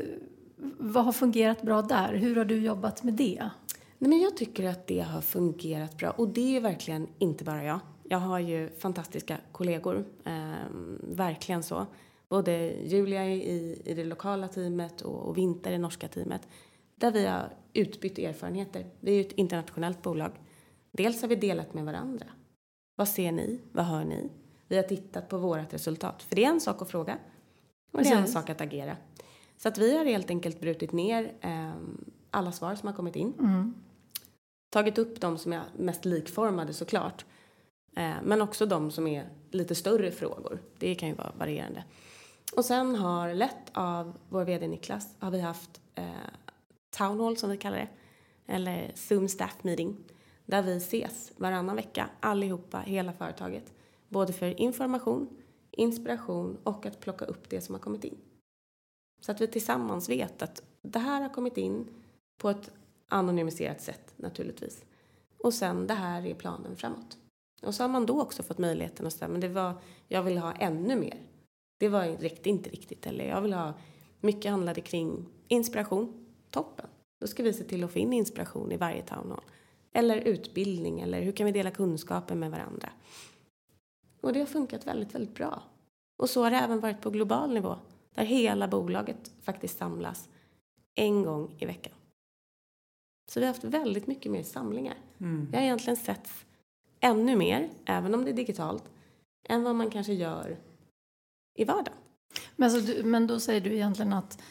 Vad 0.79 1.05
har 1.05 1.13
fungerat 1.13 1.63
bra 1.63 1.83
där? 1.83 2.15
Hur 2.15 2.37
har 2.37 2.45
du 2.45 2.59
jobbat 2.59 3.03
med 3.03 3.15
det? 3.15 3.51
Nej, 3.99 4.11
men 4.11 4.21
jag 4.21 4.37
tycker 4.37 4.69
att 4.69 4.87
det 4.87 5.01
har 5.01 5.21
fungerat 5.21 5.97
bra 5.97 6.11
och 6.11 6.29
det 6.29 6.57
är 6.57 6.61
verkligen 6.61 7.09
inte 7.19 7.45
bara 7.45 7.65
jag. 7.65 7.81
Jag 8.05 8.19
har 8.19 8.39
ju 8.39 8.71
fantastiska 8.79 9.37
kollegor, 9.53 10.05
eh, 10.25 10.53
verkligen 11.03 11.63
så. 11.63 11.87
Både 12.29 12.73
Julia 12.85 13.27
i, 13.27 13.83
i 13.85 13.95
det 13.95 14.05
lokala 14.05 14.49
teamet 14.49 15.01
och, 15.01 15.29
och 15.29 15.37
Vinter 15.37 15.71
i 15.71 15.73
det 15.73 15.79
norska 15.79 16.09
teamet. 16.09 16.49
Där 16.95 17.11
vi 17.11 17.27
har 17.27 17.53
utbytt 17.73 18.19
erfarenheter. 18.19 18.87
Vi 19.01 19.11
är 19.11 19.15
ju 19.15 19.21
ett 19.21 19.33
internationellt 19.33 20.03
bolag. 20.03 20.33
Dels 20.93 21.23
har 21.23 21.29
vi 21.29 21.37
delat 21.37 21.75
med 21.75 21.85
varandra. 21.85 22.27
Vad 22.97 23.09
ser 23.09 23.33
ni? 23.33 23.61
Vad 23.73 23.85
hör 23.85 24.05
ni? 24.05 24.31
Vi 24.69 24.77
har 24.77 24.83
tittat 24.83 25.29
på 25.29 25.39
vårt 25.39 25.75
resultat. 25.75 26.23
För 26.23 26.37
det 26.37 26.45
är 26.45 26.49
en 26.49 26.61
sak 26.61 26.83
att 26.83 26.91
fråga 26.91 27.19
och 27.93 28.03
det 28.03 28.09
är 28.09 28.17
en 28.17 28.29
sak 28.29 28.51
att 28.51 28.61
agera. 28.61 28.97
Så 29.57 29.69
att 29.69 29.79
vi 29.79 29.97
har 29.97 30.05
helt 30.05 30.31
enkelt 30.31 30.61
brutit 30.61 30.93
ner 30.93 31.33
eh, 31.41 31.73
alla 32.31 32.53
svar 32.53 32.75
som 32.75 32.87
har 32.87 32.95
kommit 32.95 33.17
in. 33.17 33.35
Mm. 33.39 33.75
Tagit 34.71 34.99
upp 34.99 35.21
de 35.21 35.39
som 35.39 35.53
är 35.53 35.63
mest 35.77 36.05
likformade 36.05 36.73
såklart. 36.73 37.25
Eh, 37.97 38.15
men 38.25 38.43
också 38.43 38.67
de 38.67 38.91
som 38.91 39.07
är 39.07 39.29
lite 39.51 39.75
större 39.75 40.11
frågor. 40.11 40.63
Det 40.79 40.95
kan 40.95 41.09
ju 41.09 41.15
vara 41.15 41.33
varierande. 41.39 41.85
Och 42.57 42.65
sen 42.65 42.95
har 42.95 43.35
lett 43.35 43.71
av 43.73 44.17
vår 44.29 44.45
VD 44.45 44.69
Niklas 44.69 45.17
har 45.19 45.31
vi 45.31 45.41
haft 45.41 45.81
eh, 45.95 46.05
Town 46.97 47.21
Hall 47.21 47.37
som 47.37 47.51
vi 47.51 47.57
kallar 47.57 47.77
det. 47.77 47.89
Eller 48.47 48.93
Zoom 48.95 49.29
Staff 49.29 49.57
Meeting 49.63 49.97
där 50.47 50.63
vi 50.63 50.77
ses 50.77 51.33
varannan 51.37 51.77
vecka, 51.77 52.11
allihopa, 52.21 52.79
hela 52.79 53.13
företaget. 53.13 53.73
Både 54.09 54.33
för 54.33 54.61
information, 54.61 55.29
inspiration 55.71 56.57
och 56.63 56.87
att 56.87 57.01
plocka 57.01 57.25
upp 57.25 57.51
det 57.51 57.61
som 57.61 57.75
har 57.75 57.81
kommit 57.81 58.05
in. 58.05 58.19
Så 59.21 59.33
att 59.33 59.41
vi 59.41 59.47
tillsammans 59.47 60.09
vet 60.09 60.43
att 60.43 60.63
det 60.83 60.99
här 60.99 61.21
har 61.21 61.29
kommit 61.29 61.57
in 61.57 61.89
på 62.39 62.51
ett 62.51 62.71
anonymiserat 63.09 63.81
sätt 63.81 64.15
naturligtvis. 64.17 64.85
Och 65.39 65.55
sen 65.55 65.87
det 65.87 65.95
här 65.95 66.27
är 66.27 66.35
planen 66.35 66.77
framåt. 66.77 67.19
Och 67.63 67.75
så 67.75 67.83
har 67.83 67.89
man 67.89 68.07
då 68.07 68.23
också 68.23 68.43
fått 68.43 68.59
möjligheten 68.59 69.07
att 69.07 69.13
säga, 69.13 69.29
men 69.29 69.41
det 69.41 69.49
var, 69.49 69.75
jag 70.09 70.23
vill 70.23 70.39
ha 70.39 70.53
ännu 70.53 70.97
mer. 70.97 71.23
Det 71.79 71.89
var, 71.89 72.05
räckte 72.05 72.49
inte 72.49 72.71
riktigt. 72.71 73.07
Eller 73.07 73.29
jag 73.29 73.41
vill 73.41 73.53
ha, 73.53 73.75
mycket 74.21 74.51
handlade 74.51 74.81
kring 74.81 75.27
inspiration. 75.49 76.27
Toppen. 76.51 76.87
Då 77.21 77.27
ska 77.27 77.43
vi 77.43 77.53
se 77.53 77.65
till 77.65 77.85
att 77.85 77.93
få 77.93 77.99
in 77.99 78.13
inspiration 78.13 78.73
i 78.73 78.77
varje 78.77 79.03
townhall. 79.03 79.45
Eller 79.97 80.17
utbildning, 80.17 81.01
eller 81.01 81.23
hur 81.23 81.33
kan 81.33 81.47
vi 81.47 81.53
dela 81.53 81.71
kunskapen 81.71 82.39
med 82.39 82.51
varandra? 82.51 82.89
Och 84.21 84.33
det 84.33 84.39
har 84.39 84.47
funkat 84.47 84.87
väldigt, 84.87 85.15
väldigt 85.15 85.35
bra. 85.35 85.63
Och 86.17 86.31
så 86.31 86.43
har 86.43 86.51
det 86.51 86.57
även 86.57 86.81
varit 86.81 87.01
på 87.01 87.11
global 87.11 87.55
nivå, 87.55 87.77
där 88.15 88.25
hela 88.25 88.69
bolaget 88.69 89.31
faktiskt 89.43 89.79
samlas 89.79 90.29
en 90.95 91.23
gång 91.23 91.57
i 91.59 91.67
veckan. 91.67 91.93
Så 93.29 93.41
vi 93.41 93.47
har 93.47 93.53
haft 93.53 93.65
väldigt 93.65 94.07
mycket 94.07 94.33
mer 94.33 94.43
samlingar. 94.43 94.97
Mm. 95.19 95.49
Jag 95.53 95.59
har 95.59 95.65
egentligen 95.65 95.97
sett 95.97 96.31
ännu 97.01 97.37
mer, 97.37 97.71
även 97.85 98.15
om 98.15 98.25
det 98.25 98.31
är 98.31 98.37
digitalt, 98.37 98.85
än 99.49 99.63
vad 99.63 99.75
man 99.75 99.91
kanske 99.91 100.13
gör 100.13 100.57
i 101.55 101.65
vardagen. 101.65 101.99
Men, 102.57 102.75
alltså, 102.75 103.07
men 103.07 103.27
då 103.27 103.41
säger 103.41 103.61
du 103.61 103.75
egentligen 103.75 104.13
att 104.13 104.43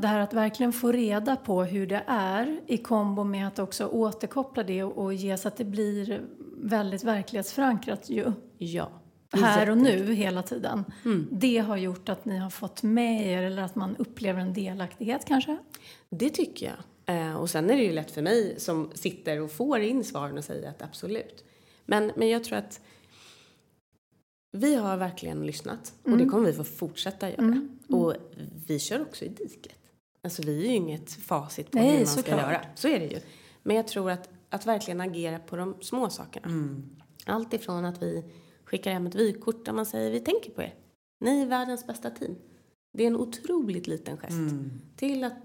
det 0.00 0.06
här 0.06 0.20
att 0.20 0.32
verkligen 0.32 0.72
få 0.72 0.92
reda 0.92 1.36
på 1.36 1.62
hur 1.64 1.86
det 1.86 2.04
är 2.06 2.60
i 2.66 2.78
kombo 2.78 3.24
med 3.24 3.46
att 3.46 3.58
också 3.58 3.86
återkoppla 3.86 4.62
det 4.62 4.82
och, 4.82 5.04
och 5.04 5.14
ge 5.14 5.36
så 5.36 5.48
att 5.48 5.56
det 5.56 5.64
blir 5.64 6.20
väldigt 6.56 7.04
verklighetsförankrat 7.04 8.10
ju. 8.10 8.32
Ja. 8.58 8.90
Här 9.32 9.70
och 9.70 9.78
nu 9.78 10.12
hela 10.12 10.42
tiden. 10.42 10.84
Mm. 11.04 11.28
Det 11.30 11.58
har 11.58 11.76
gjort 11.76 12.08
att 12.08 12.24
ni 12.24 12.38
har 12.38 12.50
fått 12.50 12.82
med 12.82 13.26
er 13.26 13.42
eller 13.42 13.62
att 13.62 13.74
man 13.74 13.96
upplever 13.96 14.40
en 14.40 14.52
delaktighet 14.52 15.24
kanske? 15.24 15.56
Det 16.08 16.30
tycker 16.30 16.66
jag. 16.66 17.16
Eh, 17.16 17.34
och 17.34 17.50
sen 17.50 17.70
är 17.70 17.76
det 17.76 17.82
ju 17.82 17.92
lätt 17.92 18.10
för 18.10 18.22
mig 18.22 18.54
som 18.58 18.90
sitter 18.94 19.40
och 19.40 19.52
får 19.52 19.80
in 19.80 20.04
svaren 20.04 20.38
och 20.38 20.44
säger 20.44 20.68
att 20.68 20.82
absolut. 20.82 21.44
Men, 21.86 22.12
men 22.16 22.28
jag 22.28 22.44
tror 22.44 22.58
att 22.58 22.80
vi 24.52 24.74
har 24.74 24.96
verkligen 24.96 25.46
lyssnat 25.46 25.94
och 26.02 26.18
det 26.18 26.26
kommer 26.26 26.46
vi 26.46 26.52
få 26.52 26.64
fortsätta 26.64 27.30
göra. 27.30 27.42
Mm. 27.42 27.78
Och 27.88 28.14
vi 28.66 28.78
kör 28.78 29.02
också 29.02 29.24
i 29.24 29.28
diket. 29.28 29.76
Alltså 30.22 30.42
vi 30.42 30.58
är 30.58 30.68
ju 30.68 30.74
inget 30.74 31.12
facit 31.12 31.70
på 31.70 31.78
Nej, 31.78 31.90
hur 31.90 31.98
man 31.98 32.06
ska 32.06 32.30
göra. 32.30 32.60
Så 32.74 32.88
är 32.88 33.00
det 33.00 33.06
ju. 33.06 33.20
Men 33.62 33.76
jag 33.76 33.88
tror 33.88 34.10
att, 34.10 34.28
att 34.48 34.66
verkligen 34.66 35.00
agera 35.00 35.38
på 35.38 35.56
de 35.56 35.74
små 35.80 36.10
sakerna. 36.10 36.46
Mm. 36.46 36.96
Allt 37.26 37.54
ifrån 37.54 37.84
att 37.84 38.02
vi 38.02 38.24
skickar 38.64 38.92
hem 38.92 39.06
ett 39.06 39.14
vykort 39.14 39.64
där 39.64 39.72
man 39.72 39.86
säger 39.86 40.10
vi 40.10 40.20
tänker 40.20 40.50
på 40.50 40.62
er. 40.62 40.74
Ni 41.20 41.42
är 41.42 41.46
världens 41.46 41.86
bästa 41.86 42.10
team. 42.10 42.36
Det 42.92 43.02
är 43.02 43.06
en 43.06 43.16
otroligt 43.16 43.86
liten 43.86 44.16
gest. 44.16 44.30
Mm. 44.30 44.70
Till 44.96 45.24
att 45.24 45.36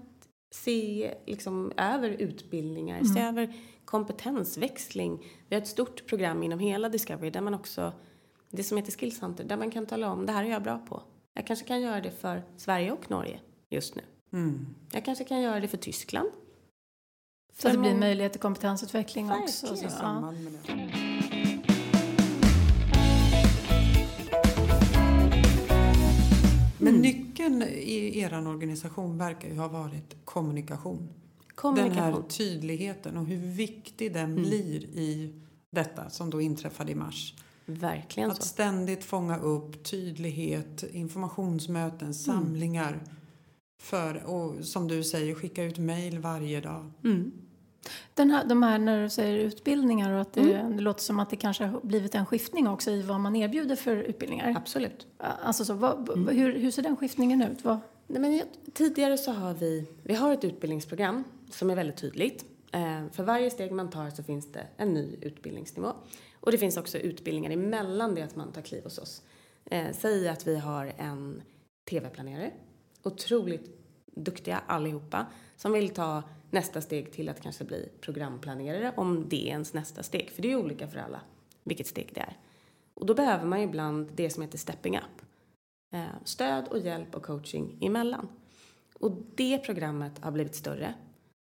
se 0.50 1.14
liksom, 1.26 1.72
över 1.76 2.10
utbildningar, 2.10 3.04
se 3.04 3.20
över 3.20 3.54
kompetensväxling. 3.84 5.24
Vi 5.48 5.54
har 5.56 5.62
ett 5.62 5.68
stort 5.68 6.06
program 6.06 6.42
inom 6.42 6.58
hela 6.58 6.88
Discovery 6.88 7.30
där 7.30 7.40
man 7.40 7.54
också, 7.54 7.92
det 8.56 8.64
som 8.64 8.76
heter 8.76 8.92
Skills 8.92 9.20
Hunter, 9.22 9.44
där 9.44 9.56
man 9.56 9.70
kan 9.70 9.86
tala 9.86 10.10
om 10.12 10.26
det 10.26 10.32
här 10.32 10.44
är 10.44 10.48
jag 10.50 10.62
bra 10.62 10.78
på. 10.78 11.02
Jag 11.34 11.46
kanske 11.46 11.66
kan 11.66 11.80
göra 11.80 12.00
det 12.00 12.10
för 12.10 12.42
Sverige 12.56 12.92
och 12.92 13.10
Norge 13.10 13.40
just 13.70 13.94
nu. 13.96 14.02
Mm. 14.32 14.66
Jag 14.92 15.04
kanske 15.04 15.24
kan 15.24 15.40
göra 15.42 15.60
det 15.60 15.68
för 15.68 15.76
Tyskland. 15.76 16.28
Så 17.58 17.68
att 17.68 17.74
det 17.74 17.78
blir 17.80 17.90
många- 17.90 18.00
möjlighet 18.00 18.32
till 18.32 18.40
kompetensutveckling 18.40 19.30
också. 19.30 19.66
Verkligen. 19.66 19.90
Så, 19.90 19.96
I 19.96 20.00
ja. 20.02 20.32
Men 26.78 26.88
Mm. 26.94 27.00
nyckeln 27.02 27.62
i 27.62 28.18
er 28.18 28.46
organisation 28.48 29.18
verkar 29.18 29.48
ju 29.48 29.56
ha 29.58 29.68
varit 29.68 30.16
kommunikation. 30.24 30.96
Den 30.98 31.08
här 31.08 31.54
Kommunikation. 31.54 32.28
tydligheten 32.28 33.16
och 33.16 33.26
hur 33.26 33.52
viktig 33.56 34.12
den 34.14 34.30
Mm. 34.30 34.42
blir 34.42 34.84
i 34.84 35.34
detta 35.70 36.10
som 36.10 36.30
då 36.30 36.40
inträffade 36.40 36.92
i 36.92 36.94
mars. 36.94 37.34
Verkligen 37.66 38.30
Att 38.30 38.36
så. 38.36 38.48
ständigt 38.48 39.04
fånga 39.04 39.38
upp 39.38 39.82
tydlighet, 39.84 40.84
informationsmöten, 40.92 42.14
samlingar. 42.14 43.00
För, 43.82 44.24
och 44.26 44.64
som 44.64 44.88
du 44.88 45.04
säger, 45.04 45.34
skicka 45.34 45.64
ut 45.64 45.78
mejl 45.78 46.18
varje 46.18 46.60
dag. 46.60 46.90
Mm. 47.04 47.32
Den 48.14 48.30
här, 48.30 48.44
de 48.44 48.62
här 48.62 48.78
när 48.78 49.02
du 49.02 49.10
säger 49.10 49.38
utbildningar 49.38 50.12
och 50.12 50.20
att 50.20 50.32
det, 50.32 50.40
Mm. 50.54 50.76
det 50.76 50.82
låter 50.82 51.02
som 51.02 51.20
att 51.20 51.30
det 51.30 51.36
kanske 51.36 51.64
har 51.64 51.80
blivit 51.82 52.14
en 52.14 52.26
skiftning 52.26 52.68
också 52.68 52.90
i 52.90 53.02
vad 53.02 53.20
man 53.20 53.36
erbjuder 53.36 53.76
för 53.76 53.96
utbildningar. 53.96 54.54
Absolut. 54.56 55.06
Alltså 55.18 55.64
så, 55.64 55.74
vad, 55.74 56.10
Mm. 56.10 56.36
hur, 56.36 56.58
hur 56.58 56.70
ser 56.70 56.82
den 56.82 56.96
skiftningen 56.96 57.42
ut? 57.42 57.64
Vad, 57.64 57.78
Nej, 58.06 58.20
men 58.20 58.40
tidigare 58.74 59.18
så 59.18 59.32
har 59.32 59.54
vi, 59.54 59.86
vi 60.02 60.14
har 60.14 60.32
ett 60.32 60.44
utbildningsprogram 60.44 61.24
som 61.50 61.70
är 61.70 61.74
väldigt 61.76 61.96
tydligt. 61.96 62.44
Eh, 62.72 63.02
för 63.12 63.22
varje 63.22 63.50
steg 63.50 63.72
man 63.72 63.90
tar 63.90 64.10
så 64.10 64.22
finns 64.22 64.52
det 64.52 64.66
en 64.76 64.94
ny 64.94 65.16
utbildningsnivå. 65.20 65.92
Och 66.46 66.52
det 66.52 66.58
finns 66.58 66.76
också 66.76 66.98
utbildningar 66.98 67.50
emellan 67.50 68.14
det 68.14 68.22
att 68.22 68.36
man 68.36 68.52
tar 68.52 68.62
kliv 68.62 68.84
hos 68.84 68.98
oss. 68.98 69.22
Eh, 69.64 69.92
säg 69.92 70.28
att 70.28 70.46
vi 70.46 70.56
har 70.56 70.92
en 70.96 71.42
tv-planerare, 71.90 72.52
otroligt 73.02 73.70
duktiga 74.04 74.62
allihopa, 74.66 75.26
som 75.56 75.72
vill 75.72 75.90
ta 75.90 76.22
nästa 76.50 76.80
steg 76.80 77.12
till 77.12 77.28
att 77.28 77.40
kanske 77.40 77.64
bli 77.64 77.88
programplanerare 78.00 78.92
om 78.96 79.28
det 79.28 79.48
är 79.48 79.50
ens 79.50 79.74
nästa 79.74 80.02
steg. 80.02 80.30
För 80.30 80.42
det 80.42 80.48
är 80.48 80.50
ju 80.50 80.56
olika 80.56 80.88
för 80.88 80.98
alla 80.98 81.20
vilket 81.64 81.86
steg 81.86 82.10
det 82.14 82.20
är. 82.20 82.36
Och 82.94 83.06
då 83.06 83.14
behöver 83.14 83.44
man 83.44 83.58
ju 83.58 83.64
ibland 83.64 84.10
det 84.14 84.30
som 84.30 84.42
heter 84.42 84.58
stepping 84.58 84.96
up. 84.96 85.22
Eh, 85.94 86.04
stöd 86.24 86.68
och 86.68 86.78
hjälp 86.78 87.14
och 87.14 87.22
coaching 87.22 87.78
emellan. 87.80 88.28
Och 88.94 89.12
det 89.34 89.58
programmet 89.58 90.18
har 90.18 90.32
blivit 90.32 90.54
större. 90.54 90.94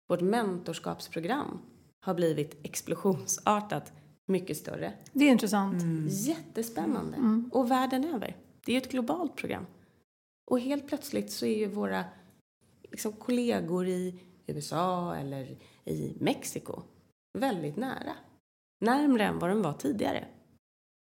Vårt 0.09 0.21
mentorskapsprogram 0.21 1.59
har 2.00 2.14
blivit 2.14 2.66
explosionsartat 2.66 3.92
mycket 4.32 4.56
större. 4.56 4.92
det 5.12 5.24
är 5.24 5.30
intressant. 5.30 5.82
Jättespännande. 6.10 7.16
Mm. 7.16 7.50
Och 7.52 7.70
världen 7.70 8.04
över. 8.04 8.36
Det 8.66 8.72
är 8.72 8.74
ju 8.74 8.80
ett 8.80 8.90
globalt 8.90 9.36
program. 9.36 9.66
Och 10.50 10.60
helt 10.60 10.88
plötsligt 10.88 11.30
så 11.32 11.46
är 11.46 11.58
ju 11.58 11.66
våra 11.66 12.04
liksom, 12.90 13.12
kollegor 13.12 13.86
i 13.88 14.20
USA 14.46 15.14
eller 15.16 15.56
i 15.84 16.16
Mexiko 16.20 16.82
väldigt 17.38 17.76
nära. 17.76 18.12
Närmre 18.80 19.24
än 19.24 19.38
vad 19.38 19.50
de 19.50 19.62
var 19.62 19.72
tidigare. 19.72 20.24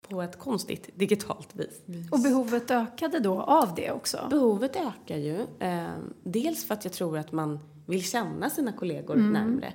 På 0.09 0.21
ett 0.21 0.39
konstigt 0.39 0.89
digitalt 0.95 1.55
vis. 1.55 1.81
Och 2.11 2.19
behovet 2.19 2.71
ökade 2.71 3.19
då 3.19 3.41
av 3.41 3.75
det 3.75 3.91
också? 3.91 4.27
Behovet 4.29 4.75
ökar 4.75 5.17
ju. 5.17 5.45
Eh, 5.59 5.93
dels 6.23 6.65
för 6.65 6.73
att 6.73 6.83
jag 6.85 6.93
tror 6.93 7.17
att 7.17 7.31
man 7.31 7.59
vill 7.87 8.03
känna 8.03 8.49
sina 8.49 8.71
kollegor 8.71 9.15
Mm. 9.15 9.31
närmre. 9.33 9.73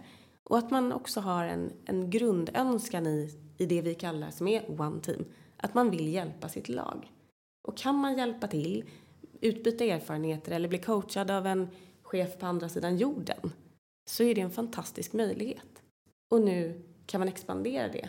Och 0.48 0.58
att 0.58 0.70
man 0.70 0.92
också 0.92 1.20
har 1.20 1.44
en, 1.44 1.72
en 1.84 2.10
grundönskan 2.10 3.06
i, 3.06 3.30
i 3.58 3.66
det 3.66 3.82
vi 3.82 3.94
kallar 3.94 4.30
som 4.30 4.48
är 4.48 4.80
One 4.80 5.00
Team. 5.00 5.24
Att 5.56 5.74
man 5.74 5.90
vill 5.90 6.12
hjälpa 6.12 6.48
sitt 6.48 6.68
lag. 6.68 7.12
Och 7.68 7.76
kan 7.76 7.94
man 7.94 8.18
hjälpa 8.18 8.46
till, 8.46 8.84
utbyta 9.40 9.84
erfarenheter 9.84 10.52
eller 10.52 10.68
bli 10.68 10.78
coachad 10.78 11.30
av 11.30 11.46
en 11.46 11.68
chef 12.02 12.38
på 12.38 12.46
andra 12.46 12.68
sidan 12.68 12.96
jorden 12.96 13.52
så 14.08 14.22
är 14.22 14.34
det 14.34 14.40
en 14.40 14.50
fantastisk 14.50 15.12
möjlighet. 15.12 15.82
Och 16.30 16.40
nu 16.40 16.82
kan 17.06 17.18
man 17.18 17.28
expandera 17.28 17.88
det. 17.88 18.08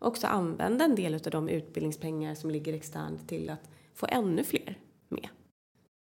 Och 0.00 0.08
också 0.08 0.26
använda 0.26 0.84
en 0.84 0.94
del 0.94 1.14
av 1.14 1.20
de 1.20 1.48
utbildningspengar 1.48 2.34
som 2.34 2.50
ligger 2.50 2.72
externt 2.72 3.28
till 3.28 3.50
att 3.50 3.70
få 3.94 4.06
ännu 4.10 4.44
fler 4.44 4.78
med. 5.08 5.28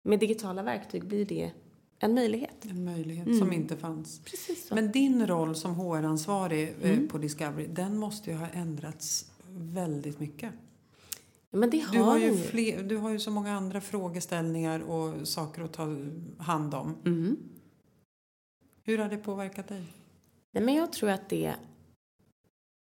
Med 0.04 0.20
digitala 0.20 0.62
verktyg 0.62 1.04
blir 1.04 1.25
det 1.25 1.52
en 1.99 2.14
möjlighet. 2.14 2.64
En 2.64 2.85
möjlighet 2.85 3.26
Mm. 3.26 3.38
som 3.38 3.52
inte 3.52 3.76
fanns. 3.76 4.21
Precis 4.25 4.67
så. 4.69 4.75
Men 4.75 4.93
din 4.93 5.26
roll 5.26 5.55
som 5.57 5.75
HR-ansvarig 5.75 6.69
eh, 6.83 6.90
Mm. 6.90 7.09
på 7.09 7.19
Discovery, 7.19 7.67
den 7.67 7.97
måste 7.99 8.31
ju 8.31 8.37
ha 8.37 8.49
ändrats 8.49 9.31
väldigt 9.50 10.21
mycket. 10.21 10.52
Ja, 11.50 11.59
men 11.59 11.71
det 11.71 11.78
har, 11.81 11.93
Du 11.95 12.00
har, 12.02 12.19
ju. 12.19 12.37
fler, 12.37 12.83
du 12.83 12.97
har 12.97 13.11
ju 13.11 13.19
så 13.19 13.31
många 13.31 13.52
andra 13.52 13.81
frågeställningar 13.81 14.81
och 14.81 15.28
saker 15.28 15.62
att 15.62 15.73
ta 15.73 15.97
hand 16.38 16.75
om. 16.75 16.97
Mm. 17.05 17.37
Hur 18.83 18.99
har 18.99 19.09
det 19.09 19.17
påverkat 19.19 19.69
dig? 19.69 19.83
Nej, 20.52 20.64
men 20.64 20.75
jag 20.75 20.93
tror 20.93 21.11
att 21.11 21.28
det... 21.28 21.55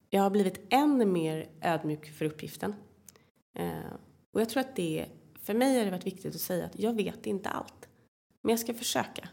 Jag 0.09 0.21
har 0.21 0.29
blivit 0.29 0.59
än 0.69 1.11
mer 1.13 1.49
ödmjuk 1.61 2.11
för 2.11 2.25
uppgiften. 2.25 2.73
Eh, 3.55 3.69
och 4.33 4.41
jag 4.41 4.49
tror 4.49 4.61
att 4.61 4.75
det... 4.75 5.05
För 5.41 5.53
mig 5.53 5.77
har 5.77 5.85
det 5.85 5.91
varit 5.91 6.05
viktigt 6.07 6.35
att 6.35 6.41
säga 6.41 6.65
att 6.65 6.79
jag 6.79 6.93
vet 6.93 7.25
inte 7.25 7.49
allt. 7.49 7.84
Men 8.45 8.49
jag 8.49 8.59
ska 8.59 8.73
försöka. 8.73 9.29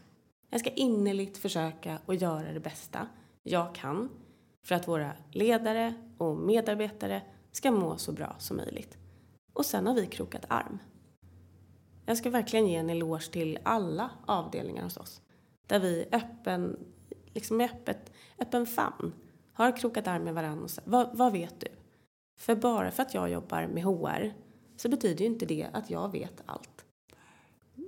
Jag 0.49 0.59
ska 0.59 0.69
innerligt 0.69 1.37
försöka 1.37 1.99
och 2.05 2.15
göra 2.15 2.53
det 2.53 2.59
bästa 2.59 3.07
jag 3.43 3.75
kan 3.75 4.09
för 4.63 4.75
att 4.75 4.87
våra 4.87 5.11
ledare 5.31 5.93
och 6.17 6.37
medarbetare 6.37 7.21
ska 7.51 7.71
må 7.71 7.97
så 7.97 8.11
bra 8.11 8.35
som 8.39 8.57
möjligt. 8.57 8.97
Och 9.53 9.65
sen 9.65 9.87
har 9.87 9.93
vi 9.93 10.05
krokat 10.05 10.45
arm. 10.47 10.79
Jag 12.05 12.17
ska 12.17 12.29
verkligen 12.29 12.67
ge 12.67 12.75
en 12.75 12.89
eloge 12.89 13.31
till 13.31 13.59
alla 13.63 14.09
avdelningar 14.25 14.83
hos 14.83 14.97
oss. 14.97 15.21
Där 15.67 15.79
vi 15.79 16.05
öppen, 16.11 16.79
liksom 17.33 17.57
med 17.57 17.69
öppet, 17.71 18.11
öppen 18.39 18.65
famn 18.65 19.13
har 19.53 19.77
krokat 19.77 20.07
arm 20.07 20.23
med 20.23 20.33
varandra. 20.33 20.63
Och 20.63 20.71
sagt 20.71 20.87
vad, 20.87 21.17
vad 21.17 21.31
vet 21.31 21.59
du? 21.59 21.67
För 22.39 22.55
bara 22.55 22.91
för 22.91 23.03
att 23.03 23.13
jag 23.13 23.29
jobbar 23.29 23.67
med 23.67 23.83
HR 23.83 24.33
så 24.77 24.89
betyder 24.89 25.25
ju 25.25 25.31
inte 25.31 25.45
det 25.45 25.67
att 25.73 25.89
jag 25.89 26.11
vet 26.11 26.41
allt. 26.45 26.72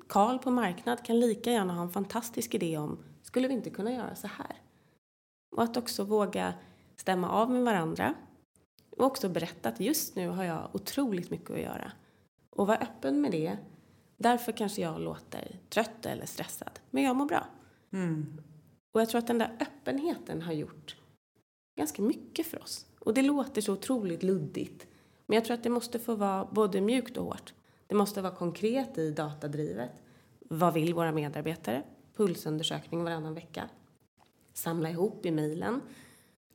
Karl 0.08 0.38
på 0.38 0.52
marknad 0.52 1.06
kan 1.06 1.20
lika 1.20 1.52
gärna 1.52 1.74
ha 1.74 1.82
en 1.82 1.90
fantastisk 1.90 2.54
idé 2.54 2.78
om 2.78 3.04
skulle 3.22 3.48
vi 3.48 3.54
inte 3.54 3.70
kunna 3.70 3.92
göra 3.92 4.16
så 4.16 4.28
här? 4.28 4.62
Och 5.56 5.64
att 5.64 5.78
också 5.78 6.04
våga 6.04 6.54
stämma 6.96 7.30
av 7.30 7.52
med 7.52 7.64
varandra 7.64 8.14
och 8.98 9.06
också 9.06 9.30
berätta 9.30 9.70
att 9.70 9.80
just 9.80 10.16
nu 10.16 10.30
har 10.30 10.44
jag 10.44 10.70
otroligt 10.74 11.30
mycket 11.30 11.52
att 11.52 11.62
göra. 11.62 11.92
Och 12.50 12.68
vara 12.68 12.78
öppen 12.78 13.22
med 13.22 13.32
det. 13.32 13.58
Därför 14.18 14.52
kanske 14.52 14.82
jag 14.82 15.02
låter 15.02 15.60
trött 15.70 16.06
eller 16.06 16.26
stressad. 16.26 16.80
Men 16.90 17.04
jag 17.04 17.16
mår 17.16 17.26
bra. 17.26 17.46
Mm. 17.94 18.42
Och 18.92 19.02
jag 19.02 19.10
tror 19.10 19.20
att 19.20 19.28
den 19.28 19.38
där 19.38 19.58
öppenheten 19.60 20.42
har 20.42 20.54
gjort 20.54 20.96
ganska 21.78 22.02
mycket 22.02 22.48
för 22.48 22.64
oss. 22.64 22.86
Och 23.00 23.14
det 23.14 23.22
låter 23.22 23.62
så 23.62 23.74
otroligt 23.74 24.24
luddigt. 24.24 24.88
Men 25.26 25.36
jag 25.36 25.46
tror 25.46 25.54
att 25.54 25.64
det 25.64 25.70
måste 25.70 26.00
få 26.00 26.16
vara 26.16 26.46
både 26.46 26.82
mjukt 26.82 27.18
och 27.18 27.26
hårt. 27.26 27.54
Det 27.88 27.96
måste 27.96 28.22
vara 28.22 28.36
konkret 28.36 28.98
i 28.98 29.12
datadrivet. 29.12 29.92
Vad 30.40 30.74
vill 30.74 30.94
våra 30.94 31.12
medarbetare? 31.12 31.84
Pulsundersökning 32.18 33.04
varannan 33.04 33.34
vecka. 33.34 33.70
Samla 34.54 34.90
ihop 34.90 35.26
i 35.26 35.32
mejlen 35.32 35.82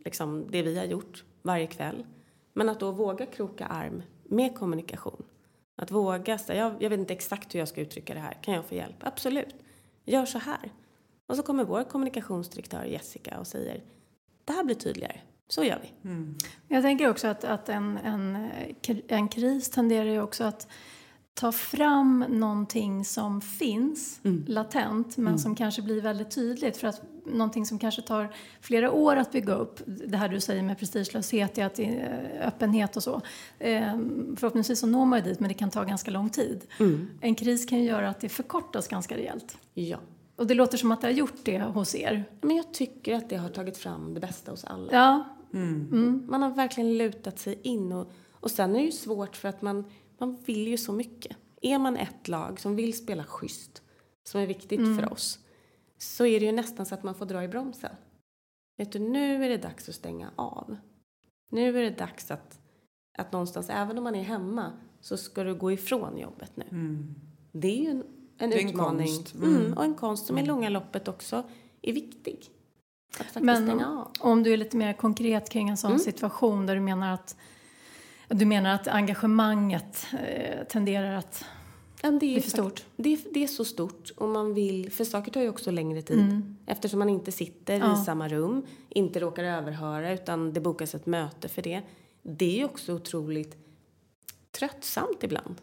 liksom 0.04 0.46
det 0.50 0.62
vi 0.62 0.78
har 0.78 0.84
gjort 0.84 1.24
varje 1.42 1.66
kväll. 1.66 2.06
Men 2.52 2.68
att 2.68 2.80
då 2.80 2.90
våga 2.90 3.26
kroka 3.26 3.66
arm 3.66 4.02
med 4.24 4.54
kommunikation. 4.54 5.22
Att 5.76 5.90
våga 5.90 6.38
säga, 6.38 6.62
jag, 6.62 6.82
jag 6.82 6.90
vet 6.90 7.00
inte 7.00 7.12
exakt 7.12 7.54
hur 7.54 7.58
jag 7.58 7.68
ska 7.68 7.80
uttrycka 7.80 8.14
det 8.14 8.20
här, 8.20 8.38
kan 8.42 8.54
jag 8.54 8.64
få 8.64 8.74
hjälp? 8.74 8.96
Absolut, 9.00 9.54
gör 10.04 10.26
så 10.26 10.38
här. 10.38 10.72
Och 11.26 11.36
så 11.36 11.42
kommer 11.42 11.64
vår 11.64 11.84
kommunikationsdirektör 11.84 12.84
Jessica 12.84 13.38
och 13.38 13.46
säger, 13.46 13.82
det 14.44 14.52
här 14.52 14.64
blir 14.64 14.76
tydligare, 14.76 15.20
så 15.48 15.64
gör 15.64 15.80
vi. 15.82 16.08
Mm. 16.08 16.38
Jag 16.68 16.82
tänker 16.82 17.10
också 17.10 17.28
att, 17.28 17.44
att 17.44 17.68
en, 17.68 17.98
en, 17.98 18.50
en 19.08 19.28
kris 19.28 19.70
tenderar 19.70 20.10
ju 20.10 20.20
också 20.20 20.44
att 20.44 20.68
ta 21.40 21.52
fram 21.52 22.24
någonting 22.28 23.04
som 23.04 23.40
finns 23.40 24.20
Mm. 24.24 24.44
latent 24.48 25.16
men 25.16 25.38
som 25.38 25.54
kanske 25.54 25.82
blir 25.82 26.00
väldigt 26.00 26.30
tydligt 26.30 26.76
för 26.76 26.88
att 26.88 27.02
någonting 27.24 27.66
som 27.66 27.78
kanske 27.78 28.02
tar 28.02 28.32
flera 28.60 28.92
år 28.92 29.16
att 29.16 29.32
bygga 29.32 29.54
upp, 29.54 29.80
det 29.86 30.16
här 30.16 30.28
du 30.28 30.40
säger 30.40 30.62
med 30.62 30.78
prestigelöshet, 30.78 31.58
att 31.58 31.78
är 31.78 32.42
öppenhet 32.46 32.96
och 32.96 33.02
så. 33.02 33.20
Eh, 33.58 33.98
förhoppningsvis 34.36 34.80
så 34.80 34.86
når 34.86 35.04
man 35.04 35.18
ju 35.18 35.24
dit 35.24 35.40
men 35.40 35.48
det 35.48 35.54
kan 35.54 35.70
ta 35.70 35.84
ganska 35.84 36.10
lång 36.10 36.30
tid. 36.30 36.66
En 37.20 37.34
kris 37.34 37.66
kan 37.66 37.78
ju 37.78 37.84
göra 37.84 38.08
att 38.08 38.20
det 38.20 38.28
förkortas 38.28 38.88
ganska 38.88 39.16
rejält. 39.16 39.58
Ja. 39.74 39.98
Och 40.36 40.46
det 40.46 40.54
låter 40.54 40.78
som 40.78 40.92
att 40.92 41.00
det 41.00 41.06
har 41.06 41.12
gjort 41.12 41.44
det 41.44 41.58
hos 41.60 41.94
er. 41.94 42.24
Men 42.40 42.56
jag 42.56 42.72
tycker 42.72 43.14
att 43.16 43.28
det 43.28 43.36
har 43.36 43.48
tagit 43.48 43.78
fram 43.78 44.14
det 44.14 44.20
bästa 44.20 44.50
hos 44.50 44.64
alla. 44.64 44.92
Ja, 44.92 45.24
Man 46.28 46.42
har 46.42 46.50
verkligen 46.50 46.98
lutat 46.98 47.38
sig 47.38 47.58
in 47.62 47.92
och, 47.92 48.12
och 48.32 48.50
sen 48.50 48.70
är 48.70 48.78
det 48.78 48.84
ju 48.84 48.92
svårt 48.92 49.36
för 49.36 49.48
att 49.48 49.62
man, 49.62 49.84
man 50.20 50.36
vill 50.44 50.68
ju 50.68 50.78
så 50.78 50.92
mycket. 50.92 51.36
Är 51.62 51.78
man 51.78 51.96
ett 51.96 52.28
lag 52.28 52.60
som 52.60 52.76
vill 52.76 52.94
spela 52.98 53.24
schysst, 53.24 53.82
som 54.24 54.40
är 54.40 54.46
viktigt 54.46 54.80
för 54.80 55.12
oss, 55.12 55.38
så 55.98 56.26
är 56.26 56.40
det 56.40 56.46
ju 56.46 56.52
nästan 56.52 56.86
så 56.86 56.94
att 56.94 57.02
man 57.02 57.14
får 57.14 57.26
dra 57.26 57.44
i 57.44 57.48
bromsen. 57.48 57.90
Vet 58.76 58.92
du, 58.92 58.98
nu 58.98 59.44
är 59.44 59.48
det 59.48 59.56
dags 59.56 59.88
att 59.88 59.94
stänga 59.94 60.30
av. 60.36 60.76
Nu 61.52 61.78
är 61.78 61.82
det 61.82 61.90
dags 61.90 62.30
att, 62.30 62.60
att 63.18 63.32
någonstans, 63.32 63.70
även 63.70 63.98
om 63.98 64.04
man 64.04 64.14
är 64.14 64.22
hemma, 64.22 64.72
så 65.00 65.16
ska 65.16 65.44
du 65.44 65.54
gå 65.54 65.72
ifrån 65.72 66.18
jobbet 66.18 66.56
nu. 66.56 66.64
Mm. 66.70 67.14
Det 67.52 67.68
är 67.68 67.82
ju 67.82 67.90
en, 67.90 68.04
en 68.38 68.52
en 68.52 68.68
utmaning. 68.68 69.06
konst. 69.06 69.34
Mm. 69.34 69.56
Mm. 69.56 69.72
och 69.72 69.84
en 69.84 69.94
konst 69.94 70.26
som 70.26 70.38
i 70.38 70.46
långa 70.46 70.68
loppet 70.68 71.08
också 71.08 71.44
är 71.82 71.92
viktig. 71.92 72.50
Men 73.40 73.66
stänga 73.66 73.88
av. 73.88 74.12
om 74.20 74.42
du 74.42 74.52
är 74.52 74.56
lite 74.56 74.76
mer 74.76 74.92
konkret 74.92 75.50
kring 75.50 75.68
en 75.68 75.76
sån 75.76 75.90
Mm. 75.90 76.00
situation 76.00 76.66
där 76.66 76.74
du 76.74 76.80
menar 76.80 77.14
att 77.14 77.36
du 78.30 78.44
menar 78.46 78.74
att 78.74 78.88
engagemanget 78.88 80.06
eh, 80.26 80.64
tenderar 80.66 81.14
att 81.14 81.44
Ja, 82.02 82.10
men 82.10 82.18
det, 82.18 82.26
bli 82.26 82.36
är 82.36 82.40
för 82.40 82.50
fakt- 82.50 82.56
stort? 82.62 82.84
Det, 82.96 83.12
är, 83.12 83.18
det 83.34 83.42
är 83.44 83.46
så 83.46 83.64
stort 83.64 84.10
och 84.16 84.28
man 84.28 84.54
vill, 84.54 84.92
för 84.92 85.04
saker 85.04 85.32
tar 85.32 85.40
ju 85.40 85.48
också 85.48 85.70
längre 85.70 86.02
tid 86.02 86.18
Mm. 86.18 86.56
eftersom 86.66 86.98
man 86.98 87.08
inte 87.08 87.32
sitter 87.32 87.78
Ja. 87.78 87.92
i 88.02 88.04
samma 88.04 88.28
rum, 88.28 88.66
inte 88.88 89.20
råkar 89.20 89.44
överhöra 89.44 90.12
utan 90.12 90.52
det 90.52 90.60
bokas 90.60 90.94
ett 90.94 91.06
möte 91.06 91.48
för 91.48 91.62
det. 91.62 91.82
Det 92.22 92.44
är 92.54 92.58
ju 92.58 92.64
också 92.64 92.94
otroligt 92.94 93.56
tröttsamt 94.50 95.22
ibland. 95.24 95.54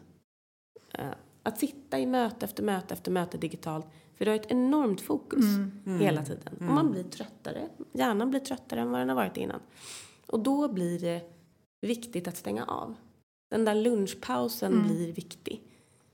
Eh, 0.94 1.04
Att 1.42 1.58
sitta 1.58 1.98
i 1.98 2.06
möte 2.06 2.44
efter 2.46 2.62
möte 2.62 2.94
efter 2.94 3.10
möte 3.10 3.38
digitalt 3.38 3.86
för 4.16 4.24
du 4.24 4.30
har 4.30 4.36
ett 4.38 4.50
enormt 4.50 5.00
fokus 5.00 5.44
Mm. 5.44 6.00
hela 6.00 6.24
tiden. 6.24 6.54
Och 6.56 6.62
man 6.74 6.90
blir 6.90 7.02
tröttare, 7.04 7.68
hjärnan 7.92 8.30
blir 8.30 8.40
tröttare 8.40 8.80
än 8.80 8.90
vad 8.90 9.00
den 9.00 9.08
har 9.08 9.16
varit 9.16 9.36
innan. 9.36 9.60
Och 10.26 10.40
då 10.40 10.68
blir 10.68 11.00
det 11.00 11.20
viktigt 11.80 12.28
att 12.28 12.36
stänga 12.36 12.64
av. 12.64 12.94
Den 13.50 13.64
där 13.64 13.74
lunchpausen 13.74 14.72
Mm. 14.72 14.86
blir 14.86 15.12
viktig. 15.12 15.62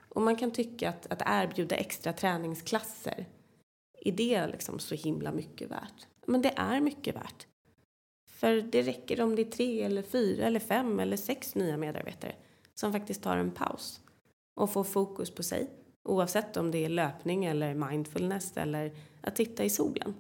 Och 0.09 0.22
man 0.22 0.37
kan 0.37 0.50
tycka 0.50 0.88
att, 0.88 1.07
att 1.12 1.22
erbjuda 1.27 1.77
extra 1.77 2.12
träningsklasser, 2.12 3.27
är 4.05 4.12
det 4.12 4.46
liksom 4.46 4.79
så 4.79 4.94
himla 4.94 5.33
mycket 5.33 5.70
värt? 5.70 6.07
Men 6.27 6.42
det 6.42 6.53
är 6.57 6.81
mycket 6.81 7.16
värt. 7.16 7.46
För 8.31 8.55
det 8.62 8.83
räcker 8.83 9.20
om 9.20 9.37
det 9.37 9.42
är 9.42 9.50
tre 9.50 9.83
eller 9.83 10.03
fyra 10.03 10.46
eller 10.46 10.61
fem 10.61 11.00
eller 11.00 11.16
sex 11.16 11.55
nya 11.55 11.77
medarbetare 11.77 12.35
som 12.74 12.92
faktiskt 12.92 13.22
tar 13.22 13.37
en 13.37 13.50
paus 13.50 14.00
och 14.55 14.70
får 14.70 14.85
fokus 14.85 15.31
på 15.31 15.42
sig. 15.42 15.70
Oavsett 16.09 16.57
om 16.57 16.70
det 16.70 16.85
är 16.85 16.88
löpning 16.88 17.44
eller 17.44 17.74
mindfulness 17.74 18.57
eller 18.57 18.92
att 19.20 19.37
titta 19.37 19.64
i 19.64 19.70
solen. 19.70 20.14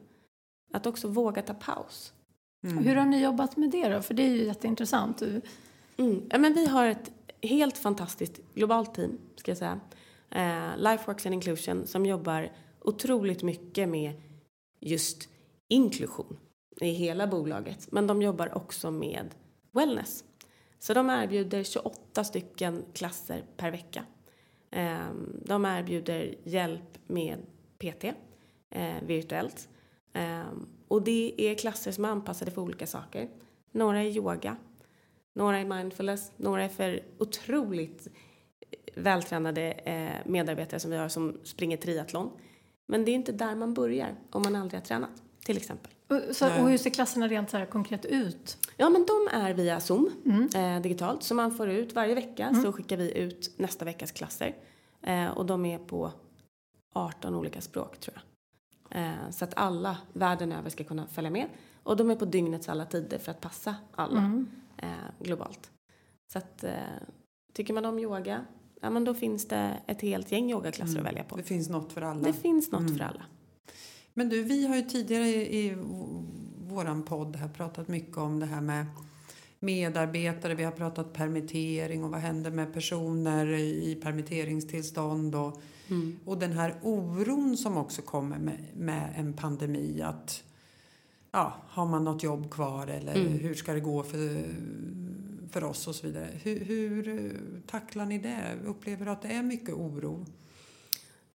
Att 0.72 0.86
också 0.86 1.08
våga 1.08 1.42
ta 1.42 1.54
paus. 1.54 2.12
Mm. 2.64 2.84
Hur 2.84 2.96
har 2.96 3.06
ni 3.06 3.22
jobbat 3.22 3.56
med 3.56 3.70
det 3.70 3.88
då? 3.88 4.02
För 4.02 4.14
det 4.14 4.22
är 4.22 4.30
ju 4.30 4.44
jätteintressant. 4.44 5.22
Mm. 5.96 6.22
Ja, 6.30 6.38
men 6.38 6.54
vi 6.54 6.66
har 6.66 6.86
ett 6.86 7.10
helt 7.42 7.78
fantastiskt 7.78 8.40
globalt 8.54 8.94
team, 8.94 9.18
ska 9.36 9.50
jag 9.50 9.58
säga. 9.58 9.80
Eh, 10.30 10.76
Lifeworks 10.76 11.26
and 11.26 11.34
Inclusion 11.34 11.86
som 11.86 12.06
jobbar 12.06 12.52
otroligt 12.80 13.42
mycket 13.42 13.88
med 13.88 14.12
just 14.80 15.28
inklusion 15.68 16.36
i 16.80 16.90
hela 16.90 17.26
bolaget. 17.26 17.92
Men 17.92 18.06
de 18.06 18.22
jobbar 18.22 18.56
också 18.56 18.90
med 18.90 19.34
wellness. 19.72 20.24
Så 20.78 20.94
de 20.94 21.10
erbjuder 21.10 21.62
28 21.62 22.24
stycken 22.24 22.84
klasser 22.92 23.44
per 23.56 23.70
vecka. 23.70 24.04
Eh, 24.70 25.10
de 25.44 25.64
erbjuder 25.64 26.34
hjälp 26.44 26.98
med 27.06 27.38
PT 27.78 28.04
eh, 28.70 29.02
virtuellt. 29.02 29.68
Eh, 30.94 30.96
och 30.96 31.02
det 31.02 31.34
är 31.36 31.54
klasser 31.54 31.92
som 31.92 32.04
är 32.04 32.08
anpassade 32.08 32.50
för 32.50 32.62
olika 32.62 32.86
saker. 32.86 33.28
Några 33.72 34.02
är 34.02 34.08
yoga, 34.16 34.56
några 35.34 35.58
är 35.58 35.64
mindfulness, 35.64 36.32
några 36.36 36.62
är 36.62 36.68
för 36.68 37.02
otroligt 37.18 38.08
vältränade 38.96 39.72
eh, 39.72 40.30
medarbetare 40.30 40.80
som 40.80 40.90
vi 40.90 40.96
har 40.96 41.08
som 41.08 41.40
springer 41.44 41.76
triathlon. 41.76 42.30
Men 42.86 43.04
det 43.04 43.10
är 43.10 43.14
inte 43.14 43.32
där 43.32 43.54
man 43.54 43.74
börjar 43.74 44.14
om 44.30 44.42
man 44.42 44.56
aldrig 44.56 44.80
har 44.80 44.84
tränat, 44.84 45.22
till 45.44 45.56
exempel. 45.56 45.90
och, 46.08 46.36
så, 46.36 46.46
och 46.46 46.68
hur 46.68 46.78
ser 46.78 46.90
klasserna 46.90 47.28
rent 47.28 47.50
så 47.50 47.56
här 47.56 47.66
konkret 47.66 48.04
ut? 48.04 48.58
Ja, 48.76 48.90
men 48.90 49.06
de 49.06 49.28
är 49.32 49.54
via 49.54 49.80
Zoom 49.80 50.10
eh, 50.54 50.80
digitalt. 50.80 51.22
Så 51.22 51.34
man 51.34 51.56
får 51.56 51.68
ut 51.68 51.92
varje 51.92 52.14
vecka 52.14 52.54
så 52.64 52.72
skickar 52.72 52.96
vi 52.96 53.18
ut 53.18 53.54
nästa 53.56 53.84
veckas 53.84 54.12
klasser. 54.12 54.56
Eh, 55.02 55.28
och 55.28 55.46
de 55.46 55.64
är 55.64 55.78
på 55.78 56.12
18 56.92 57.34
olika 57.34 57.60
språk 57.60 58.00
tror 58.00 58.14
jag. 58.16 58.33
Eh, 58.94 59.30
så 59.30 59.44
att 59.44 59.54
alla 59.56 59.98
världen 60.12 60.52
över 60.52 60.70
ska 60.70 60.84
kunna 60.84 61.06
följa 61.06 61.30
med. 61.30 61.48
Och 61.82 61.96
de 61.96 62.10
är 62.10 62.16
på 62.16 62.24
dygnets 62.24 62.68
alla 62.68 62.86
tider 62.86 63.18
för 63.18 63.30
att 63.30 63.40
passa 63.40 63.76
alla 63.94 64.44
eh, 64.76 64.88
globalt. 65.20 65.70
Så 66.32 66.38
att 66.38 66.64
eh, 66.64 66.72
tycker 67.52 67.74
man 67.74 67.84
om 67.84 67.98
yoga, 67.98 68.44
ja 68.80 68.90
men 68.90 69.04
då 69.04 69.14
finns 69.14 69.48
det 69.48 69.76
ett 69.86 70.02
helt 70.02 70.32
gäng 70.32 70.50
yogaklasser 70.50 70.98
att 70.98 71.06
välja 71.06 71.24
på. 71.24 71.36
Det 71.36 71.42
finns 71.42 71.68
något 71.68 71.92
för 71.92 72.02
alla. 72.02 72.22
Det 72.22 72.32
finns 72.32 72.72
något 72.72 72.96
för 72.96 73.04
alla. 73.04 73.22
Men 74.14 74.28
du, 74.28 74.42
vi 74.42 74.66
har 74.66 74.76
ju 74.76 74.82
tidigare 74.82 75.26
i, 75.26 75.66
i 75.66 75.76
våran 76.68 77.02
podd 77.02 77.36
här 77.36 77.48
pratat 77.48 77.88
mycket 77.88 78.16
om 78.16 78.40
det 78.40 78.46
här 78.46 78.60
med 78.60 78.86
medarbetare. 79.64 80.54
Vi 80.54 80.64
har 80.64 80.72
pratat 80.72 81.12
permittering 81.12 82.04
och 82.04 82.10
vad 82.10 82.20
händer 82.20 82.50
med 82.50 82.74
personer 82.74 83.46
i 83.58 83.98
permitteringstillstånd 84.02 85.34
och, 85.34 85.60
och 86.24 86.38
den 86.38 86.52
här 86.52 86.74
oron 86.82 87.56
som 87.56 87.76
också 87.76 88.02
kommer 88.02 88.38
med, 88.38 88.58
med 88.74 89.14
en 89.16 89.32
pandemi. 89.32 90.02
Att 90.02 90.44
ja, 91.30 91.54
har 91.68 91.86
man 91.86 92.04
något 92.04 92.22
jobb 92.22 92.50
kvar 92.50 92.86
eller 92.86 93.14
hur 93.14 93.54
ska 93.54 93.72
det 93.72 93.80
gå 93.80 94.02
för, 94.02 94.44
för 95.50 95.64
oss 95.64 95.88
och 95.88 95.94
så 95.94 96.06
vidare. 96.06 96.28
Hur, 96.42 96.64
hur 96.64 97.30
tacklar 97.66 98.06
ni 98.06 98.18
det? 98.18 98.58
Upplever 98.64 99.04
du 99.04 99.10
att 99.10 99.22
det 99.22 99.28
är 99.28 99.42
mycket 99.42 99.74
oro? 99.74 100.26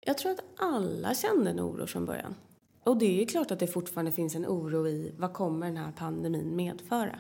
Jag 0.06 0.18
tror 0.18 0.32
att 0.32 0.44
alla 0.58 1.16
kände 1.16 1.50
en 1.50 1.60
oro 1.60 1.88
från 1.88 2.06
början. 2.06 2.36
Och 2.84 2.98
det 2.98 3.22
är 3.22 3.26
klart 3.26 3.52
att 3.52 3.60
det 3.60 3.68
fortfarande 3.68 4.12
finns 4.12 4.36
en 4.36 4.46
oro 4.46 4.88
i 4.88 5.12
vad 5.18 5.34
kommer 5.34 5.66
den 5.68 5.78
här 5.78 5.92
pandemin 5.92 6.56
medföra. 6.56 7.20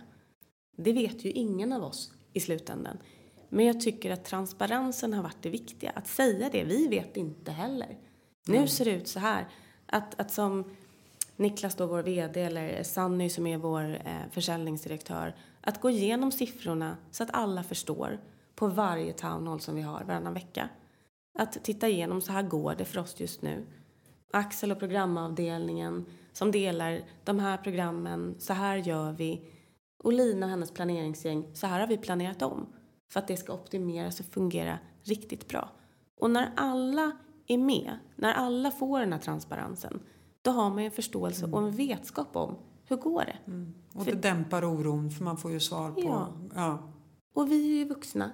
Det 0.75 0.93
vet 0.93 1.25
ju 1.25 1.31
ingen 1.31 1.73
av 1.73 1.83
oss 1.83 2.13
i 2.33 2.39
slutändan. 2.39 2.97
Men 3.49 3.65
jag 3.65 3.81
tycker 3.81 4.11
att 4.11 4.25
transparensen 4.25 5.13
har 5.13 5.23
varit 5.23 5.41
det 5.41 5.49
viktiga. 5.49 5.89
Att 5.89 6.07
säga 6.07 6.49
det, 6.51 6.63
vi 6.63 6.88
vet 6.88 7.17
inte 7.17 7.51
heller. 7.51 7.97
Nu 8.47 8.67
ser 8.67 8.85
det 8.85 8.91
ut 8.91 9.07
så 9.07 9.19
här. 9.19 9.47
Att, 9.85 10.19
att 10.19 10.31
som 10.31 10.75
Niklas 11.35 11.75
då 11.75 11.85
vår 11.85 12.03
VD 12.03 12.41
eller 12.41 12.83
Sanny 12.83 13.29
som 13.29 13.47
är 13.47 13.57
vår 13.57 14.01
eh, 14.05 14.31
försäljningsdirektör 14.31 15.35
att 15.61 15.81
gå 15.81 15.89
igenom 15.89 16.31
siffrorna 16.31 16.97
så 17.11 17.23
att 17.23 17.29
alla 17.33 17.63
förstår 17.63 18.19
på 18.55 18.67
varje 18.67 19.13
town 19.13 19.47
hall 19.47 19.59
som 19.59 19.75
vi 19.75 19.81
har 19.81 20.03
varannan 20.03 20.33
vecka. 20.33 20.69
Att 21.39 21.63
titta 21.63 21.88
igenom 21.88 22.21
så 22.21 22.31
här 22.31 22.43
går 22.43 22.75
det 22.75 22.85
för 22.85 22.99
oss 22.99 23.19
just 23.19 23.41
nu. 23.41 23.65
Axel 24.33 24.71
och 24.71 24.79
programavdelningen 24.79 26.05
som 26.33 26.51
delar 26.51 27.01
de 27.23 27.39
här 27.39 27.57
programmen, 27.57 28.35
så 28.39 28.53
här 28.53 28.77
gör 28.77 29.11
vi. 29.11 29.41
Och 30.06 30.13
Lina 30.13 30.46
och 30.46 30.50
hennes 30.50 30.72
planeringsgäng, 30.72 31.50
så 31.54 31.68
här 31.68 31.80
har 31.80 31.88
vi 31.88 31.98
planerat 31.98 32.41
om 32.41 32.65
för 33.12 33.20
att 33.20 33.28
det 33.28 33.38
ska 33.38 33.54
optimeras 33.54 34.20
och 34.20 34.26
fungera 34.26 34.80
riktigt 35.04 35.48
bra. 35.48 35.70
Och 36.20 36.32
när 36.32 36.52
alla 36.56 37.12
är 37.48 37.58
med, 37.58 38.00
när 38.15 38.34
alla 38.34 38.72
får 38.72 39.00
den 39.00 39.13
här 39.13 39.20
transparensen, 39.20 40.00
då 40.41 40.52
har 40.52 40.70
man 40.70 40.80
en 40.80 40.91
förståelse 40.91 41.46
och 41.46 41.60
en 41.60 41.72
vetskap 41.72 42.36
om 42.36 42.58
hur 42.84 42.96
går 42.96 43.26
det. 43.26 43.38
Mm. 43.48 43.74
Och 43.94 44.06
det 44.06 44.12
dämpar 44.12 44.65
oron 44.65 45.12
för 45.12 45.24
man 45.24 45.38
får 45.38 45.52
ju 45.52 45.60
svar 45.60 45.91
på... 45.91 46.02
Ja. 46.02 46.34
ja. 46.56 46.94
Och 47.34 47.52
vi 47.52 47.72
är 47.72 47.78
ju 47.78 47.86
vuxna, 47.86 48.32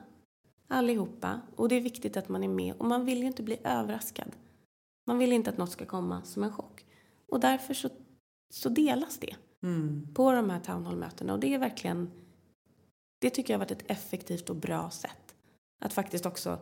allihopa. 0.67 1.41
Och 1.55 1.69
det 1.69 1.75
är 1.75 1.81
viktigt 1.81 2.17
att 2.17 2.29
man 2.29 2.43
är 2.43 2.47
med. 2.47 2.75
Och 2.77 2.85
man 2.85 3.05
vill 3.05 3.19
ju 3.19 3.27
inte 3.27 3.43
bli 3.43 3.57
överraskad. 3.63 4.31
Man 5.07 5.17
vill 5.17 5.31
inte 5.31 5.49
att 5.49 5.57
något 5.57 5.71
ska 5.71 5.85
komma 5.85 6.21
som 6.23 6.43
en 6.43 6.51
chock. 6.51 6.85
Och 7.31 7.39
därför 7.39 7.73
så, 7.73 7.89
så 8.49 8.69
delas 8.69 9.17
det 9.17 9.35
Mm. 9.63 10.07
på 10.13 10.31
de 10.31 10.49
här 10.49 10.59
town 10.59 10.85
hall-mötena. 10.85 11.33
Och 11.33 11.39
det 11.39 11.53
är 11.53 11.59
verkligen, 11.59 12.11
det 13.19 13.29
tycker 13.29 13.53
jag 13.53 13.59
har 13.59 13.65
varit 13.65 13.81
ett 13.81 13.91
effektivt 13.91 14.49
och 14.49 14.55
bra 14.55 14.89
sätt. 14.89 15.35
Att 15.79 15.93
faktiskt 15.93 16.25
också 16.25 16.59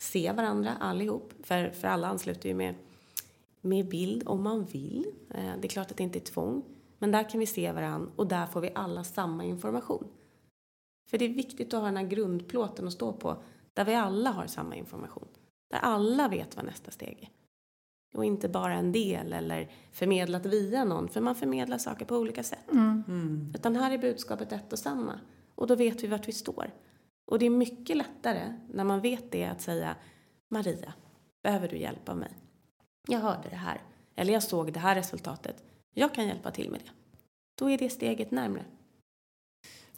se 0.00 0.32
varandra 0.32 0.76
allihop. 0.80 1.32
För, 1.42 1.70
för 1.70 1.88
alla 1.88 2.08
ansluter 2.08 2.48
ju 2.48 2.54
med, 2.54 2.74
med 3.60 3.88
bild 3.88 4.22
om 4.26 4.42
man 4.42 4.64
vill. 4.64 5.06
Eh, 5.30 5.52
det 5.60 5.66
är 5.66 5.68
klart 5.68 5.90
att 5.90 5.96
det 5.96 6.02
inte 6.02 6.18
är 6.18 6.24
tvång. 6.24 6.62
Men 6.98 7.12
där 7.12 7.30
kan 7.30 7.40
vi 7.40 7.46
se 7.46 7.72
varandra 7.72 8.10
och 8.16 8.26
där 8.26 8.46
får 8.46 8.60
vi 8.60 8.70
alla 8.74 9.04
samma 9.04 9.44
information. 9.44 10.08
För 11.10 11.18
det 11.18 11.24
är 11.24 11.28
viktigt 11.28 11.74
att 11.74 11.80
ha 11.80 11.86
den 11.86 11.96
här 11.96 12.06
grundplåten 12.06 12.86
att 12.86 12.92
stå 12.92 13.12
på. 13.12 13.42
Där 13.74 13.84
vi 13.84 13.94
alla 13.94 14.30
har 14.30 14.46
samma 14.46 14.76
information. 14.76 15.28
Där 15.70 15.78
alla 15.78 16.28
vet 16.28 16.56
vad 16.56 16.64
nästa 16.64 16.90
steg 16.90 17.18
är. 17.22 17.39
Och 18.12 18.24
inte 18.24 18.48
bara 18.48 18.74
en 18.74 18.92
del 18.92 19.32
eller 19.32 19.70
förmedlat 19.92 20.46
via 20.46 20.84
någon. 20.84 21.08
För 21.08 21.20
man 21.20 21.34
förmedlar 21.34 21.78
saker 21.78 22.04
på 22.04 22.16
olika 22.16 22.42
sätt. 22.42 22.72
Mm. 22.72 23.04
Mm. 23.08 23.52
Utan 23.54 23.76
här 23.76 23.90
är 23.90 23.98
budskapet 23.98 24.52
ett 24.52 24.72
och 24.72 24.78
samma. 24.78 25.20
Och 25.54 25.66
då 25.66 25.74
vet 25.74 26.02
vi 26.02 26.06
vart 26.06 26.28
vi 26.28 26.32
står. 26.32 26.70
Och 27.26 27.38
det 27.38 27.46
är 27.46 27.50
mycket 27.50 27.96
lättare 27.96 28.54
när 28.72 28.84
man 28.84 29.00
vet 29.00 29.32
det 29.32 29.44
att 29.44 29.60
säga 29.60 29.96
Maria, 30.48 30.92
behöver 31.42 31.68
du 31.68 31.76
hjälp 31.76 32.08
av 32.08 32.16
mig? 32.16 32.36
Jag 33.08 33.18
hörde 33.18 33.48
det 33.48 33.56
här. 33.56 33.80
Eller 34.16 34.32
jag 34.32 34.42
såg 34.42 34.72
det 34.72 34.80
här 34.80 34.94
resultatet. 34.94 35.64
Jag 35.94 36.14
kan 36.14 36.26
hjälpa 36.26 36.50
till 36.50 36.70
med 36.70 36.80
det. 36.80 36.90
Då 37.54 37.70
är 37.70 37.78
det 37.78 37.90
steget 37.90 38.30
närmre. 38.30 38.64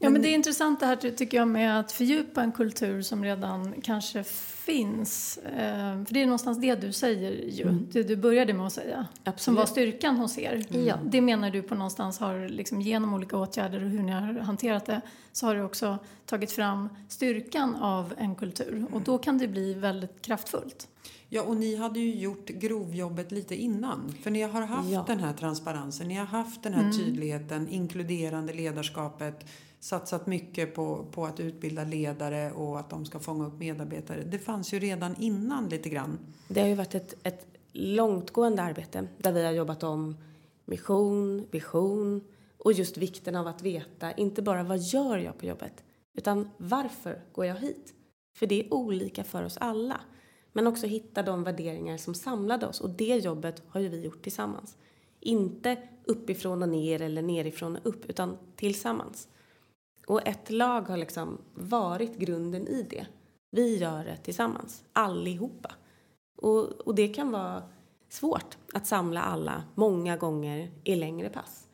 Ja, 0.02 0.10
men 0.10 0.22
det 0.22 0.28
är 0.28 0.34
intressant 0.34 0.80
det 0.80 0.86
här 0.86 0.96
tycker 0.96 1.36
jag 1.36 1.48
med 1.48 1.80
att 1.80 1.92
fördjupa 1.92 2.42
en 2.42 2.52
kultur 2.52 3.02
som 3.02 3.24
redan 3.24 3.74
kanske 3.82 4.24
finns. 4.64 5.38
Eh, 5.38 6.04
För 6.04 6.14
det 6.14 6.22
är 6.22 6.26
någonstans 6.26 6.58
det 6.60 6.74
du 6.74 6.92
säger 6.92 7.30
ju, 7.50 7.62
Mm. 7.62 7.86
det 7.92 8.02
du 8.02 8.16
började 8.16 8.52
med 8.54 8.66
att 8.66 8.72
säga. 8.72 9.06
Som 9.36 9.54
var 9.54 9.66
styrkan 9.66 10.16
hos 10.16 10.38
er. 10.38 10.64
Ja. 10.86 10.98
Det 11.04 11.20
menar 11.20 11.50
du 11.50 11.62
på 11.62 11.74
någonstans 11.74 12.18
har 12.18 12.48
liksom 12.48 12.80
genom 12.80 13.14
olika 13.14 13.36
åtgärder 13.36 13.84
och 13.84 13.90
hur 13.90 14.02
ni 14.02 14.12
har 14.12 14.32
hanterat 14.40 14.86
det 14.86 15.00
så 15.32 15.46
har 15.46 15.54
du 15.54 15.62
också 15.62 15.98
tagit 16.26 16.52
fram 16.52 16.88
styrkan 17.08 17.74
av 17.76 18.14
en 18.18 18.34
kultur 18.34 18.86
och 18.92 19.00
då 19.00 19.18
kan 19.18 19.38
det 19.38 19.48
bli 19.48 19.74
väldigt 19.74 20.22
kraftfullt. 20.22 20.88
Ja, 21.28 21.42
och 21.42 21.56
ni 21.56 21.76
hade 21.76 22.00
ju 22.00 22.14
gjort 22.14 22.46
grovjobbet 22.48 23.32
lite 23.32 23.54
innan. 23.56 24.14
För 24.22 24.30
ni 24.30 24.42
har 24.42 24.62
haft 24.62 24.88
Ja. 24.88 25.04
den 25.06 25.20
här 25.20 25.32
transparensen, 25.32 26.08
ni 26.08 26.14
har 26.14 26.26
haft 26.26 26.62
den 26.62 26.74
här 26.74 26.92
tydligheten, 26.92 27.68
inkluderande 27.68 28.52
ledarskapet, 28.52 29.46
satsat 29.82 30.26
mycket 30.26 30.74
på, 30.74 31.06
på 31.10 31.26
att 31.26 31.40
utbilda 31.40 31.84
ledare 31.84 32.52
och 32.52 32.78
att 32.78 32.90
de 32.90 33.04
ska 33.04 33.18
fånga 33.18 33.46
upp 33.46 33.58
medarbetare. 33.58 34.22
Det 34.22 34.38
fanns 34.38 34.74
ju 34.74 34.78
redan 34.78 35.16
innan 35.18 35.68
lite 35.68 35.88
grann. 35.88 36.18
Det 36.48 36.60
har 36.60 36.68
ju 36.68 36.74
varit 36.74 36.94
ett, 36.94 37.14
ett 37.22 37.46
långtgående 37.72 38.62
arbete 38.62 39.08
där 39.18 39.32
vi 39.32 39.44
har 39.44 39.52
jobbat 39.52 39.82
om 39.82 40.16
mission, 40.64 41.46
vision 41.50 42.24
och 42.58 42.72
just 42.72 42.96
vikten 42.96 43.36
av 43.36 43.46
att 43.46 43.62
veta 43.62 44.12
inte 44.12 44.42
bara 44.42 44.62
vad 44.62 44.78
gör 44.78 45.18
jag 45.18 45.38
på 45.38 45.46
jobbet 45.46 45.84
utan 46.14 46.50
varför 46.56 47.22
går 47.32 47.46
jag 47.46 47.56
hit? 47.56 47.94
För 48.36 48.46
det 48.46 48.60
är 48.60 48.74
olika 48.74 49.24
för 49.24 49.44
oss 49.44 49.56
alla. 49.56 50.00
Men 50.52 50.66
också 50.66 50.86
hitta 50.86 51.22
de 51.22 51.44
värderingar 51.44 51.96
som 51.96 52.14
samlade 52.14 52.66
oss 52.66 52.80
och 52.80 52.90
det 52.90 53.16
jobbet 53.16 53.62
har 53.68 53.80
ju 53.80 53.88
vi 53.88 54.00
gjort 54.00 54.22
tillsammans. 54.22 54.76
Inte 55.20 55.76
uppifrån 56.04 56.62
och 56.62 56.68
ner 56.68 57.02
eller 57.02 57.22
nerifrån 57.22 57.76
och 57.76 57.86
upp 57.86 58.10
utan 58.10 58.38
tillsammans. 58.56 59.28
Och 60.06 60.28
ett 60.28 60.50
lag 60.50 60.82
har 60.82 60.96
liksom 60.96 61.38
varit 61.54 62.18
grunden 62.18 62.68
i 62.68 62.86
det. 62.90 63.06
Vi 63.50 63.76
gör 63.76 64.04
det 64.04 64.16
tillsammans, 64.16 64.84
allihopa. 64.92 65.74
Och, 66.36 66.64
och 66.64 66.94
det 66.94 67.08
kan 67.08 67.30
vara 67.30 67.62
svårt 68.08 68.56
att 68.72 68.86
samla 68.86 69.22
alla 69.22 69.64
många 69.74 70.16
gånger 70.16 70.70
i 70.84 70.96
längre 70.96 71.28
pass. 71.28 71.68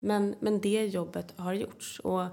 Men, 0.00 0.34
men 0.40 0.60
det 0.60 0.86
jobbet 0.86 1.34
har 1.36 1.52
gjorts. 1.52 2.00
Och 2.00 2.26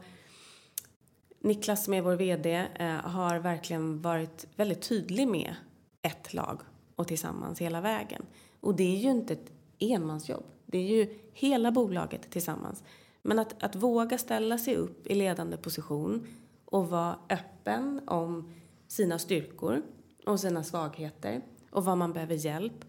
Niklas 1.42 1.86
som 1.86 1.94
är 1.94 2.02
vår 2.02 2.16
VD 2.16 2.68
eh, 2.76 2.90
har 2.90 3.40
verkligen 3.40 4.02
varit 4.02 4.48
väldigt 4.56 4.82
tydlig 4.82 5.28
med 5.28 5.56
ett 6.02 6.34
lag 6.34 6.62
och 6.96 7.08
tillsammans 7.08 7.62
hela 7.62 7.82
vägen. 7.82 8.26
Och 8.60 8.76
det 8.76 8.84
är 8.84 8.98
ju 8.98 9.10
inte 9.10 9.34
ett 9.34 9.52
enmansjobb. 9.80 10.44
Det 10.66 10.78
är 10.78 10.88
ju 10.98 11.20
hela 11.34 11.72
bolaget 11.72 12.32
tillsammans. 12.32 12.84
Men 13.22 13.40
att, 13.40 13.64
att 13.64 13.76
våga 13.76 14.18
ställa 14.18 14.58
sig 14.58 14.76
upp 14.76 15.08
i 15.08 15.16
ledande 15.16 15.58
position 15.58 16.28
och 16.66 16.90
vara 16.90 17.20
öppen 17.30 18.02
om 18.08 18.54
sina 18.88 19.20
styrkor 19.20 19.82
och 20.26 20.40
sina 20.40 20.64
svagheter 20.64 21.42
och 21.70 21.86
vad 21.86 21.98
man 21.98 22.14
behöver 22.14 22.36
hjälp. 22.36 22.86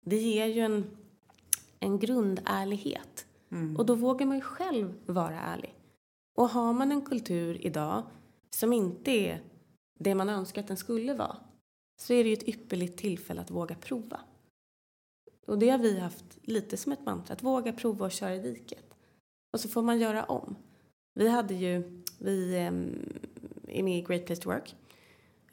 Det 0.00 0.16
ger 0.16 0.46
ju 0.46 0.60
en, 0.60 0.96
en 1.78 1.98
grundärlighet. 1.98 3.26
Och 3.78 3.86
då 3.86 3.94
vågar 3.94 4.26
man 4.26 4.36
ju 4.36 4.42
själv 4.42 4.94
vara 5.06 5.40
ärlig. 5.40 5.74
Och 6.36 6.48
har 6.48 6.72
man 6.72 6.92
en 6.92 7.02
kultur 7.02 7.66
idag 7.66 8.02
som 8.50 8.72
inte 8.72 9.10
är 9.10 9.42
det 9.98 10.14
man 10.14 10.28
önskar 10.28 10.60
att 10.60 10.68
den 10.68 10.76
skulle 10.76 11.14
vara 11.14 11.36
så 11.96 12.12
är 12.12 12.24
det 12.24 12.30
ju 12.30 12.36
ett 12.36 12.48
ypperligt 12.48 12.98
tillfälle 12.98 13.40
att 13.40 13.50
våga 13.50 13.74
prova. 13.74 14.20
Och 15.46 15.58
det 15.58 15.70
har 15.70 15.78
vi 15.78 15.98
haft 15.98 16.38
lite 16.42 16.76
som 16.76 16.92
ett 16.92 17.06
mantra, 17.06 17.34
att 17.34 17.42
våga 17.42 17.72
prova 17.72 18.04
och 18.04 18.12
köra 18.12 18.34
i 18.34 18.38
diket. 18.38 18.89
Och 19.52 19.60
så 19.60 19.68
får 19.68 19.82
man 19.82 19.98
göra 19.98 20.24
om. 20.24 20.56
Vi 21.14 21.28
hade 21.28 21.54
ju, 21.54 22.02
vi 22.18 22.56
ehm, 22.56 23.08
är 23.68 23.82
med 23.82 23.98
i 23.98 24.02
Great 24.02 24.26
Place 24.26 24.42
to 24.42 24.50
Work. 24.50 24.76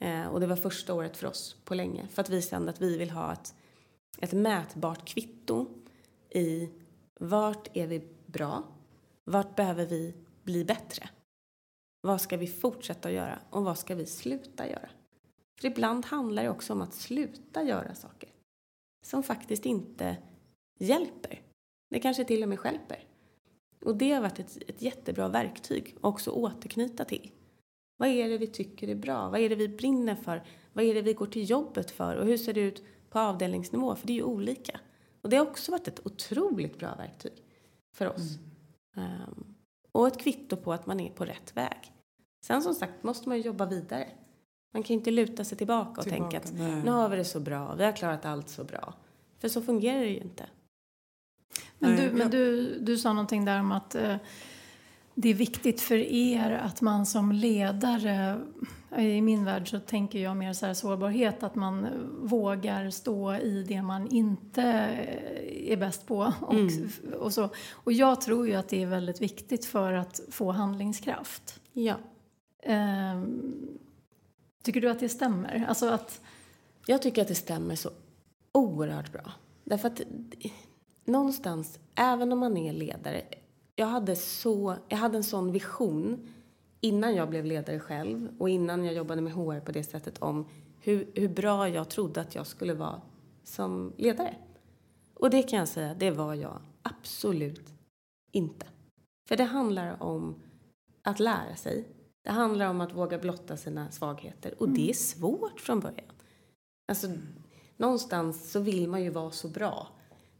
Eh, 0.00 0.26
och 0.26 0.40
det 0.40 0.46
var 0.46 0.56
första 0.56 0.94
året 0.94 1.16
för 1.16 1.26
oss 1.26 1.56
på 1.64 1.74
länge. 1.74 2.08
För 2.08 2.22
att 2.22 2.30
vi 2.30 2.42
kände 2.42 2.70
att 2.70 2.80
vi 2.80 2.96
vill 2.96 3.10
ha 3.10 3.32
ett, 3.32 3.54
ett 4.18 4.32
mätbart 4.32 5.08
kvitto 5.08 5.66
i 6.30 6.68
vart 7.20 7.76
är 7.76 7.86
vi 7.86 8.08
bra? 8.26 8.64
Vart 9.24 9.56
behöver 9.56 9.86
vi 9.86 10.14
bli 10.42 10.64
bättre? 10.64 11.08
Vad 12.00 12.20
ska 12.20 12.36
vi 12.36 12.46
fortsätta 12.46 13.08
att 13.08 13.14
göra 13.14 13.38
och 13.50 13.64
vad 13.64 13.78
ska 13.78 13.94
vi 13.94 14.06
sluta 14.06 14.68
göra? 14.68 14.88
För 15.60 15.68
ibland 15.68 16.06
handlar 16.06 16.42
det 16.42 16.50
också 16.50 16.72
om 16.72 16.82
att 16.82 16.94
sluta 16.94 17.62
göra 17.62 17.94
saker 17.94 18.28
som 19.06 19.22
faktiskt 19.22 19.66
inte 19.66 20.16
hjälper. 20.78 21.42
Det 21.90 22.00
kanske 22.00 22.24
till 22.24 22.42
och 22.42 22.48
med 22.48 22.58
stjälper. 22.58 23.04
Och 23.88 23.96
det 23.96 24.12
har 24.12 24.20
varit 24.20 24.38
ett, 24.38 24.58
ett 24.66 24.82
jättebra 24.82 25.28
verktyg 25.28 25.94
att 25.96 26.04
också 26.04 26.30
återknyta 26.30 27.04
till. 27.04 27.30
Vad 27.96 28.08
är 28.08 28.28
det 28.28 28.38
vi 28.38 28.46
tycker 28.46 28.88
är 28.88 28.94
bra? 28.94 29.28
Vad 29.28 29.40
är 29.40 29.48
det 29.48 29.54
vi 29.54 29.68
brinner 29.68 30.14
för? 30.14 30.44
Vad 30.72 30.84
är 30.84 30.94
det 30.94 31.02
vi 31.02 31.12
går 31.12 31.26
till 31.26 31.50
jobbet 31.50 31.90
för? 31.90 32.16
Och 32.16 32.26
hur 32.26 32.36
ser 32.36 32.52
det 32.52 32.60
ut 32.60 32.82
på 33.10 33.18
avdelningsnivå? 33.18 33.94
För 33.94 34.06
det 34.06 34.12
är 34.12 34.14
ju 34.14 34.22
olika. 34.22 34.80
Och 35.22 35.30
det 35.30 35.36
har 35.36 35.46
också 35.46 35.72
varit 35.72 35.88
ett 35.88 36.06
otroligt 36.06 36.78
bra 36.78 36.94
verktyg 36.94 37.32
för 37.94 38.06
oss. 38.14 38.38
Ehm, 38.96 39.54
och 39.92 40.06
ett 40.06 40.20
kvitto 40.20 40.56
på 40.56 40.72
att 40.72 40.86
man 40.86 41.00
är 41.00 41.10
på 41.10 41.24
rätt 41.24 41.56
väg. 41.56 41.92
Sen 42.44 42.62
som 42.62 42.74
sagt 42.74 43.02
måste 43.02 43.28
man 43.28 43.38
ju 43.38 43.44
jobba 43.44 43.66
vidare. 43.66 44.08
Man 44.74 44.82
kan 44.82 44.94
inte 44.94 45.10
luta 45.10 45.44
sig 45.44 45.58
tillbaka 45.58 46.00
och 46.00 46.02
Tillbaka, 46.02 46.22
tänka 46.22 46.38
att 46.38 46.58
nej. 46.58 46.82
nu 46.84 46.90
har 46.90 47.08
vi 47.08 47.16
det 47.16 47.24
så 47.24 47.40
bra, 47.40 47.74
vi 47.74 47.84
har 47.84 47.92
klarat 47.92 48.24
allt 48.24 48.48
så 48.48 48.64
bra. 48.64 48.94
För 49.38 49.48
så 49.48 49.62
fungerar 49.62 50.00
det 50.00 50.08
ju 50.10 50.20
inte. 50.20 50.46
Men, 51.78 51.96
du, 51.96 52.10
men 52.10 52.30
du, 52.30 52.78
du 52.80 52.98
sa 52.98 53.12
någonting 53.12 53.44
där 53.44 53.60
om 53.60 53.72
att 53.72 53.94
eh, 53.94 54.16
det 55.20 55.28
är 55.28 55.34
viktigt 55.34 55.80
för 55.80 55.96
er 55.96 56.50
att 56.50 56.80
man 56.80 57.06
som 57.06 57.32
ledare, 57.32 58.40
i 58.96 59.20
min 59.20 59.44
värld 59.44 59.70
så 59.70 59.80
tänker 59.80 60.18
jag 60.18 60.36
mer 60.36 60.52
så 60.52 60.66
här 60.66 60.74
sårbarhet, 60.74 61.42
att 61.42 61.54
man 61.54 61.86
vågar 62.22 62.90
stå 62.90 63.34
i 63.34 63.64
det 63.68 63.82
man 63.82 64.08
inte 64.08 64.62
eh, 64.62 65.72
är 65.72 65.76
bäst 65.76 66.06
på. 66.06 66.32
Och, 66.40 66.54
och, 67.20 67.32
så. 67.32 67.50
och 67.72 67.92
jag 67.92 68.20
tror 68.20 68.48
ju 68.48 68.54
att 68.54 68.68
det 68.68 68.82
är 68.82 68.86
väldigt 68.86 69.20
viktigt 69.20 69.64
för 69.64 69.92
att 69.92 70.20
få 70.30 70.52
handlingskraft. 70.52 71.60
Ja. 71.72 71.94
Ehm, 72.62 73.78
tycker 74.62 74.80
du 74.80 74.90
att 74.90 75.00
det 75.00 75.08
stämmer? 75.08 75.64
Alltså 75.68 75.88
att, 75.88 76.20
Jag 76.86 77.02
tycker 77.02 77.22
att 77.22 77.28
det 77.28 77.34
stämmer 77.34 77.74
så 77.74 77.90
oerhört 78.52 79.12
bra. 79.12 79.32
Därför 79.64 79.88
att 79.88 80.00
någonstans, 81.08 81.78
även 81.94 82.32
om 82.32 82.38
man 82.38 82.56
är 82.56 82.72
ledare. 82.72 83.22
Jag 83.76 83.86
hade, 83.86 84.16
så, 84.16 84.76
jag 84.88 84.98
hade 84.98 85.16
en 85.16 85.24
sån 85.24 85.52
vision 85.52 86.28
innan 86.80 87.14
jag 87.14 87.28
blev 87.28 87.44
ledare 87.44 87.80
själv 87.80 88.28
och 88.38 88.48
innan 88.48 88.84
jag 88.84 88.94
jobbade 88.94 89.20
med 89.20 89.32
HR 89.32 89.60
på 89.60 89.72
det 89.72 89.84
sättet 89.84 90.18
om 90.18 90.48
hur, 90.80 91.10
hur 91.14 91.28
bra 91.28 91.68
jag 91.68 91.88
trodde 91.88 92.20
att 92.20 92.34
jag 92.34 92.46
skulle 92.46 92.74
vara 92.74 93.02
som 93.44 93.92
ledare. 93.96 94.34
Och 95.14 95.30
det 95.30 95.42
kan 95.42 95.58
jag 95.58 95.68
säga, 95.68 95.94
det 95.94 96.10
var 96.10 96.34
jag 96.34 96.60
absolut 96.82 97.68
inte. 98.32 98.66
För 99.28 99.36
det 99.36 99.44
handlar 99.44 100.02
om 100.02 100.34
att 101.02 101.20
lära 101.20 101.56
sig. 101.56 101.88
Det 102.22 102.30
handlar 102.30 102.66
om 102.66 102.80
att 102.80 102.94
våga 102.94 103.18
blotta 103.18 103.56
sina 103.56 103.90
svagheter 103.90 104.54
och 104.58 104.68
det 104.68 104.90
är 104.90 104.94
svårt 104.94 105.60
från 105.60 105.80
början. 105.80 106.14
Alltså, 106.88 107.08
någonstans 107.76 108.50
så 108.50 108.60
vill 108.60 108.88
man 108.88 109.02
ju 109.02 109.10
vara 109.10 109.30
så 109.30 109.48
bra. 109.48 109.88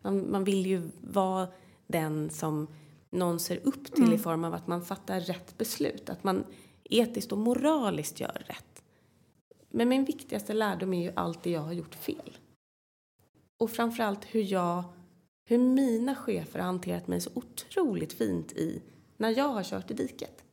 Man, 0.09 0.31
man 0.31 0.44
vill 0.44 0.66
ju 0.66 0.83
vara 1.01 1.49
den 1.87 2.31
som 2.31 2.66
någon 3.11 3.40
ser 3.40 3.66
upp 3.66 3.94
till 3.94 4.12
i 4.12 4.18
form 4.18 4.44
av 4.44 4.55
att 4.55 4.66
man 4.66 4.85
fattar 4.85 5.21
rätt 5.21 5.59
beslut. 5.59 6.11
Att 6.11 6.25
man 6.25 6.44
etiskt 6.85 7.33
och 7.33 7.38
moraliskt 7.38 8.21
gör 8.21 8.44
rätt. 8.47 8.83
Men 9.71 9.88
min 9.88 10.05
viktigaste 10.05 10.53
lärdom 10.53 10.94
är 10.94 11.03
ju 11.03 11.12
allt 11.16 11.42
det 11.42 11.51
jag 11.51 11.61
har 11.61 11.73
gjort 11.73 11.94
fel. 11.94 12.38
Och 13.59 13.71
framförallt 13.71 14.25
hur 14.25 14.53
jag, 14.53 14.85
hur 15.44 15.59
mina 15.59 16.14
chefer 16.14 16.59
har 16.59 16.66
hanterat 16.66 17.07
mig 17.07 17.21
så 17.21 17.31
otroligt 17.35 18.12
fint 18.12 18.53
i 18.53 18.83
när 19.16 19.38
jag 19.38 19.49
har 19.49 19.62
kört 19.62 19.90
i 19.90 19.94
diket. 19.94 20.44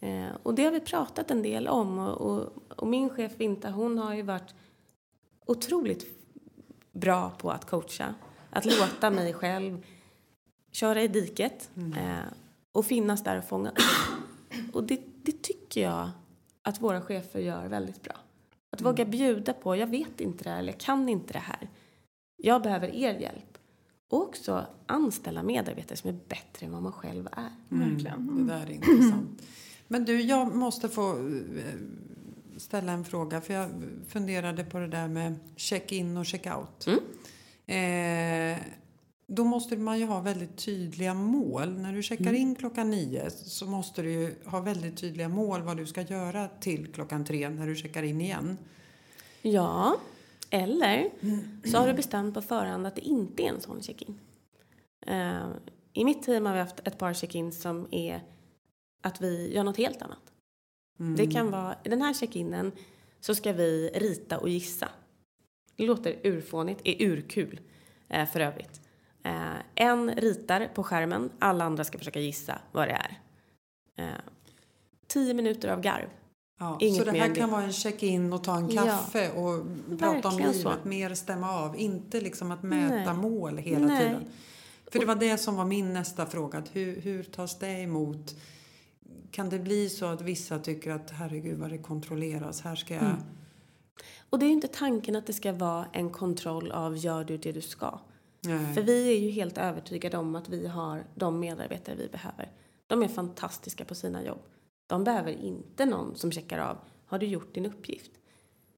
Eh, 0.00 0.28
och 0.42 0.54
det 0.54 0.64
har 0.64 0.72
vi 0.72 0.80
pratat 0.80 1.30
en 1.30 1.42
del 1.42 1.68
om 1.68 1.98
och, 1.98 2.20
och, 2.20 2.52
och 2.76 2.86
min 2.86 3.10
chef 3.10 3.32
Vinta 3.36 3.70
hon 3.70 3.98
har 3.98 4.14
ju 4.14 4.22
varit 4.22 4.54
otroligt 5.46 6.06
bra 6.92 7.30
på 7.38 7.50
att 7.50 7.64
coacha. 7.64 8.14
Att 8.54 8.64
låta 8.64 9.10
mig 9.10 9.32
själv 9.32 9.84
köra 10.72 11.02
i 11.02 11.08
diket 11.08 11.70
eh, 11.76 12.32
och 12.72 12.86
finnas 12.86 13.24
där 13.24 13.38
och 13.38 13.44
fånga. 13.44 13.72
Och 14.72 14.84
det, 14.84 15.00
det 15.22 15.42
tycker 15.42 15.82
jag 15.82 16.10
att 16.62 16.80
våra 16.80 17.00
chefer 17.00 17.40
gör 17.40 17.68
väldigt 17.68 18.02
bra. 18.02 18.14
Att 18.70 18.80
våga 18.80 19.04
bjuda 19.04 19.52
på, 19.52 19.76
jag 19.76 19.86
vet 19.86 20.20
inte 20.20 20.44
det 20.44 20.50
här 20.50 20.58
eller 20.58 20.72
jag 20.72 20.80
kan 20.80 21.08
inte 21.08 21.32
det 21.32 21.38
här. 21.38 21.70
Jag 22.36 22.62
behöver 22.62 22.94
er 22.94 23.14
hjälp. 23.14 23.58
Och 24.10 24.22
också 24.22 24.66
anställa 24.86 25.42
medarbetare 25.42 25.96
som 25.96 26.10
är 26.10 26.18
bättre 26.28 26.66
än 26.66 26.72
vad 26.72 26.82
man 26.82 26.92
själv 26.92 27.28
är. 27.32 27.50
Verkligen. 27.68 28.46
Det 28.46 28.52
där 28.52 28.66
är 28.66 28.70
intressant. 28.70 29.42
Men 29.88 30.04
du, 30.04 30.20
jag 30.20 30.54
måste 30.54 30.88
få 30.88 31.10
eh, 31.12 31.64
ställa 32.56 32.92
en 32.92 33.04
fråga. 33.04 33.40
För 33.40 33.54
jag 33.54 33.70
funderade 34.08 34.64
på 34.64 34.78
det 34.78 34.88
där 34.88 35.08
med 35.08 35.34
check-in 35.56 36.16
och 36.16 36.24
check-out. 36.24 36.88
Eh, 37.66 38.58
då 39.26 39.44
måste 39.44 39.76
man 39.76 39.98
ju 39.98 40.06
ha 40.06 40.20
väldigt 40.20 40.56
tydliga 40.56 41.14
mål. 41.14 41.78
När 41.78 41.92
du 41.92 42.02
checkar 42.02 42.32
in 42.32 42.54
klockan 42.54 42.90
nio 42.90 43.30
så 43.30 43.66
måste 43.66 44.02
du 44.02 44.12
ju 44.12 44.34
ha 44.44 44.60
väldigt 44.60 44.96
tydliga 44.96 45.28
mål 45.28 45.62
vad 45.62 45.76
du 45.76 45.86
ska 45.86 46.02
göra 46.02 46.48
till 46.48 46.92
klockan 46.92 47.24
tre 47.24 47.48
när 47.48 47.66
du 47.66 47.76
checkar 47.76 48.02
in 48.02 48.20
igen. 48.20 48.58
Ja, 49.42 49.96
eller 50.50 51.10
så 51.64 51.78
har 51.78 51.86
du 51.86 51.94
bestämt 51.94 52.34
på 52.34 52.42
förhand 52.42 52.86
att 52.86 52.94
det 52.94 53.00
inte 53.00 53.42
är 53.42 53.48
en 53.48 53.60
sån 53.60 53.82
check-in. 53.82 54.18
Eh, 55.06 55.46
I 55.92 56.04
mitt 56.04 56.22
team 56.22 56.46
har 56.46 56.52
vi 56.52 56.60
haft 56.60 56.80
ett 56.84 56.98
par 56.98 57.14
check-in 57.14 57.52
som 57.52 57.88
är 57.90 58.20
att 59.02 59.20
vi 59.20 59.54
gör 59.54 59.64
något 59.64 59.76
helt 59.76 60.02
annat. 60.02 60.18
Det 61.16 61.26
kan 61.26 61.50
vara, 61.50 61.76
i 61.84 61.88
den 61.88 62.02
här 62.02 62.14
check-inen 62.14 62.72
så 63.20 63.34
ska 63.34 63.52
vi 63.52 63.90
rita 63.94 64.38
och 64.38 64.48
gissa. 64.48 64.88
Det 65.76 65.86
låter 65.86 66.16
urfånigt, 66.22 66.80
är 66.84 67.02
urkul 67.02 67.60
eh, 68.08 68.26
för 68.26 68.40
övrigt. 68.40 68.80
Eh, 69.24 69.34
en 69.74 70.14
ritar 70.14 70.68
på 70.74 70.82
skärmen, 70.82 71.30
alla 71.38 71.64
andra 71.64 71.84
ska 71.84 71.98
försöka 71.98 72.20
gissa 72.20 72.58
vad 72.72 72.88
det 72.88 72.92
är. 72.92 73.18
Eh, 73.96 74.14
tio 75.06 75.34
minuter 75.34 75.68
av 75.68 75.80
garv. 75.80 76.08
Ja, 76.60 76.76
Inget 76.80 76.98
så 76.98 77.10
det 77.10 77.18
här 77.18 77.34
kan 77.34 77.50
vara 77.50 77.62
en 77.62 77.72
check-in 77.72 78.32
och 78.32 78.44
ta 78.44 78.56
en 78.56 78.70
Ja. 78.70 78.84
kaffe 78.84 79.30
och 79.30 79.66
prata 79.98 80.28
om 80.28 80.38
livet, 80.38 80.56
så. 80.56 80.72
mer 80.82 81.14
stämma 81.14 81.52
av. 81.52 81.76
Inte 81.76 82.20
liksom 82.20 82.50
att 82.50 82.62
mäta 82.62 83.12
Nej. 83.12 83.22
mål 83.22 83.58
hela 83.58 83.86
Nej. 83.86 84.04
tiden. 84.04 84.24
För 84.86 84.98
det 84.98 85.06
var 85.06 85.14
det 85.14 85.38
som 85.38 85.56
var 85.56 85.64
min 85.64 85.92
nästa 85.92 86.26
fråga. 86.26 86.58
Att 86.58 86.76
hur, 86.76 87.00
hur 87.00 87.22
tas 87.22 87.58
det 87.58 87.68
emot? 87.68 88.34
Kan 89.30 89.50
det 89.50 89.58
bli 89.58 89.88
så 89.88 90.06
att 90.06 90.20
vissa 90.20 90.58
tycker 90.58 90.90
att 90.90 91.10
herregud 91.10 91.58
vad 91.58 91.70
det 91.70 91.78
kontrolleras, 91.78 92.60
här 92.60 92.76
ska 92.76 92.94
jag... 92.94 93.02
Mm. 93.02 93.16
Och 94.30 94.38
det 94.38 94.44
är 94.44 94.48
ju 94.48 94.52
inte 94.52 94.68
tanken 94.68 95.16
att 95.16 95.26
det 95.26 95.32
ska 95.32 95.52
vara 95.52 95.86
en 95.92 96.10
kontroll 96.10 96.72
av 96.72 96.96
gör 96.96 97.24
du 97.24 97.36
det 97.36 97.52
du 97.52 97.60
ska. 97.60 98.00
Nej. 98.40 98.74
För 98.74 98.82
vi 98.82 99.16
är 99.16 99.20
ju 99.20 99.30
helt 99.30 99.58
övertygade 99.58 100.16
om 100.16 100.34
att 100.34 100.48
vi 100.48 100.66
har 100.66 101.04
de 101.14 101.40
medarbetare 101.40 101.96
vi 101.96 102.08
behöver. 102.08 102.52
De 102.86 103.02
är 103.02 103.08
fantastiska 103.08 103.84
på 103.84 103.94
sina 103.94 104.24
jobb. 104.24 104.42
De 104.86 105.04
behöver 105.04 105.32
inte 105.32 105.86
någon 105.86 106.16
som 106.16 106.32
checkar 106.32 106.58
av, 106.58 106.78
har 107.06 107.18
du 107.18 107.26
gjort 107.26 107.54
din 107.54 107.66
uppgift? 107.66 108.10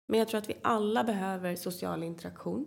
Men 0.08 0.18
jag 0.18 0.28
tror 0.28 0.38
att 0.38 0.48
vi 0.48 0.56
alla 0.62 1.04
behöver 1.04 1.56
social 1.56 2.02
interaktion. 2.02 2.66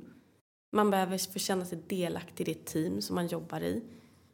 Man 0.72 0.90
behöver 0.90 1.32
få 1.32 1.40
känna 1.40 1.66
sig 1.66 1.84
delaktig 1.88 2.50
i 2.50 2.54
det 2.54 2.66
team 2.66 3.02
som 3.02 3.16
man 3.16 3.28
jobbar 3.28 3.62
i. 3.62 3.84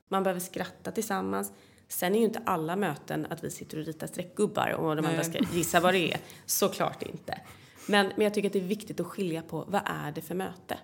Man 0.10 0.24
behöver 0.24 0.40
skratta 0.40 0.92
tillsammans. 0.92 1.52
Sen 1.88 2.16
är 2.16 2.20
ju 2.20 2.26
inte 2.26 2.42
alla 2.46 2.76
möten 2.76 3.28
att 3.30 3.44
vi 3.44 3.52
sitter 3.52 3.80
och 3.80 3.86
ritar 3.86 4.08
streckgubbar 4.08 4.70
och 4.70 4.96
de 4.96 5.02
Nej. 5.02 5.12
andra 5.12 5.24
ska 5.24 5.40
gissa 5.54 5.80
vad 5.80 5.94
det 5.94 6.14
är. 6.14 6.20
Såklart 6.46 7.04
inte. 7.04 7.42
Men, 7.88 8.12
men 8.16 8.24
jag 8.24 8.34
tycker 8.34 8.50
att 8.50 8.54
det 8.54 8.60
är 8.60 8.68
viktigt 8.68 9.00
att 9.00 9.08
skilja 9.08 9.42
på 9.42 9.66
vad 9.68 9.82
är 9.86 10.12
det 10.12 10.22
för 10.22 10.36
möte? 10.36 10.80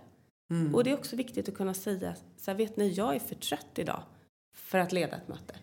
Mm. 0.52 0.76
Och 0.76 0.84
det 0.84 0.90
är 0.90 0.98
också 0.98 1.16
viktigt 1.16 1.50
att 1.50 1.56
kunna 1.56 1.74
säga, 1.74 2.16
så 2.38 2.52
här, 2.52 2.58
vet 2.58 2.78
ni, 2.78 2.90
jag 2.90 3.16
är 3.16 3.20
för 3.20 3.36
trött 3.36 3.80
idag 3.80 4.04
för 4.56 4.78
att 4.78 4.92
leda 4.92 5.18
ett 5.18 5.28
möte. 5.28 5.56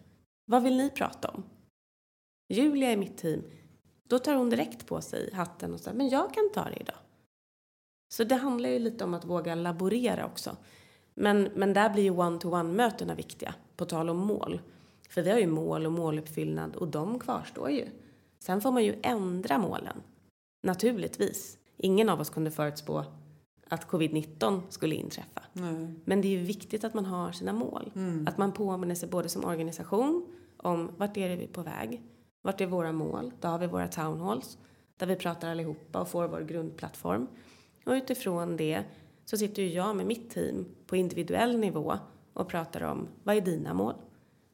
Vad 0.46 0.62
vill 0.62 0.76
ni 0.76 0.90
prata 0.90 1.28
om? 1.28 1.44
Julia 2.48 2.92
i 2.92 2.96
mitt 2.96 3.18
team, 3.18 3.42
då 4.04 4.18
tar 4.18 4.34
hon 4.34 4.50
direkt 4.50 4.86
på 4.86 5.00
sig 5.00 5.30
hatten 5.32 5.74
och 5.74 5.80
säger, 5.80 5.96
men 5.96 6.08
jag 6.08 6.34
kan 6.34 6.50
ta 6.54 6.64
det 6.64 6.80
idag. 6.80 6.96
Så 8.14 8.24
det 8.24 8.34
handlar 8.34 8.68
ju 8.68 8.78
lite 8.78 9.04
om 9.04 9.14
att 9.14 9.24
våga 9.24 9.54
laborera 9.54 10.26
också. 10.26 10.56
Men, 11.14 11.48
men 11.54 11.72
där 11.72 11.90
blir 11.90 12.02
ju 12.02 12.10
one-to-one-mötena 12.10 13.14
viktiga, 13.14 13.54
på 13.76 13.84
tal 13.84 14.10
om 14.10 14.16
mål. 14.16 14.60
För 15.08 15.22
vi 15.22 15.30
har 15.30 15.38
ju 15.38 15.46
mål 15.46 15.86
och 15.86 15.92
måluppfyllnad 15.92 16.76
och 16.76 16.88
de 16.88 17.18
kvarstår 17.18 17.70
ju. 17.70 17.88
Sen 18.38 18.60
får 18.60 18.72
man 18.72 18.84
ju 18.84 18.98
ändra 19.02 19.58
målen, 19.58 20.02
naturligtvis. 20.62 21.58
Ingen 21.76 22.08
av 22.08 22.20
oss 22.20 22.30
kunde 22.30 22.50
förutspå 22.50 23.04
att 23.68 23.88
covid-19 23.88 24.60
skulle 24.68 24.94
inträffa. 24.94 25.42
Nej. 25.52 25.94
Men 26.04 26.20
det 26.20 26.28
är 26.28 26.38
ju 26.38 26.44
viktigt 26.44 26.84
att 26.84 26.94
man 26.94 27.04
har 27.04 27.32
sina 27.32 27.52
mål. 27.52 27.92
Att 28.26 28.38
man 28.38 28.52
påminner 28.52 28.94
sig 28.94 29.08
både 29.08 29.28
som 29.28 29.44
organisation 29.44 30.26
om 30.56 30.90
vart 30.96 31.16
är 31.16 31.28
det 31.28 31.36
vi 31.36 31.44
är 31.44 31.48
på 31.48 31.62
väg? 31.62 32.02
Vart 32.42 32.60
är 32.60 32.66
våra 32.66 32.92
mål? 32.92 33.32
Då 33.40 33.48
har 33.48 33.58
vi 33.58 33.66
våra 33.66 33.88
town 33.88 34.20
halls 34.20 34.58
där 34.96 35.06
vi 35.06 35.16
pratar 35.16 35.50
allihopa 35.50 36.00
och 36.00 36.08
får 36.08 36.28
vår 36.28 36.40
grundplattform. 36.40 37.26
Och 37.86 37.92
utifrån 37.92 38.56
det 38.56 38.84
så 39.24 39.36
sitter 39.36 39.62
ju 39.62 39.68
jag 39.68 39.96
med 39.96 40.06
mitt 40.06 40.30
team 40.30 40.64
på 40.86 40.96
individuell 40.96 41.58
nivå 41.58 41.98
och 42.32 42.48
pratar 42.48 42.80
om 42.82 43.08
vad 43.22 43.36
är 43.36 43.40
dina 43.40 43.74
mål? 43.74 43.94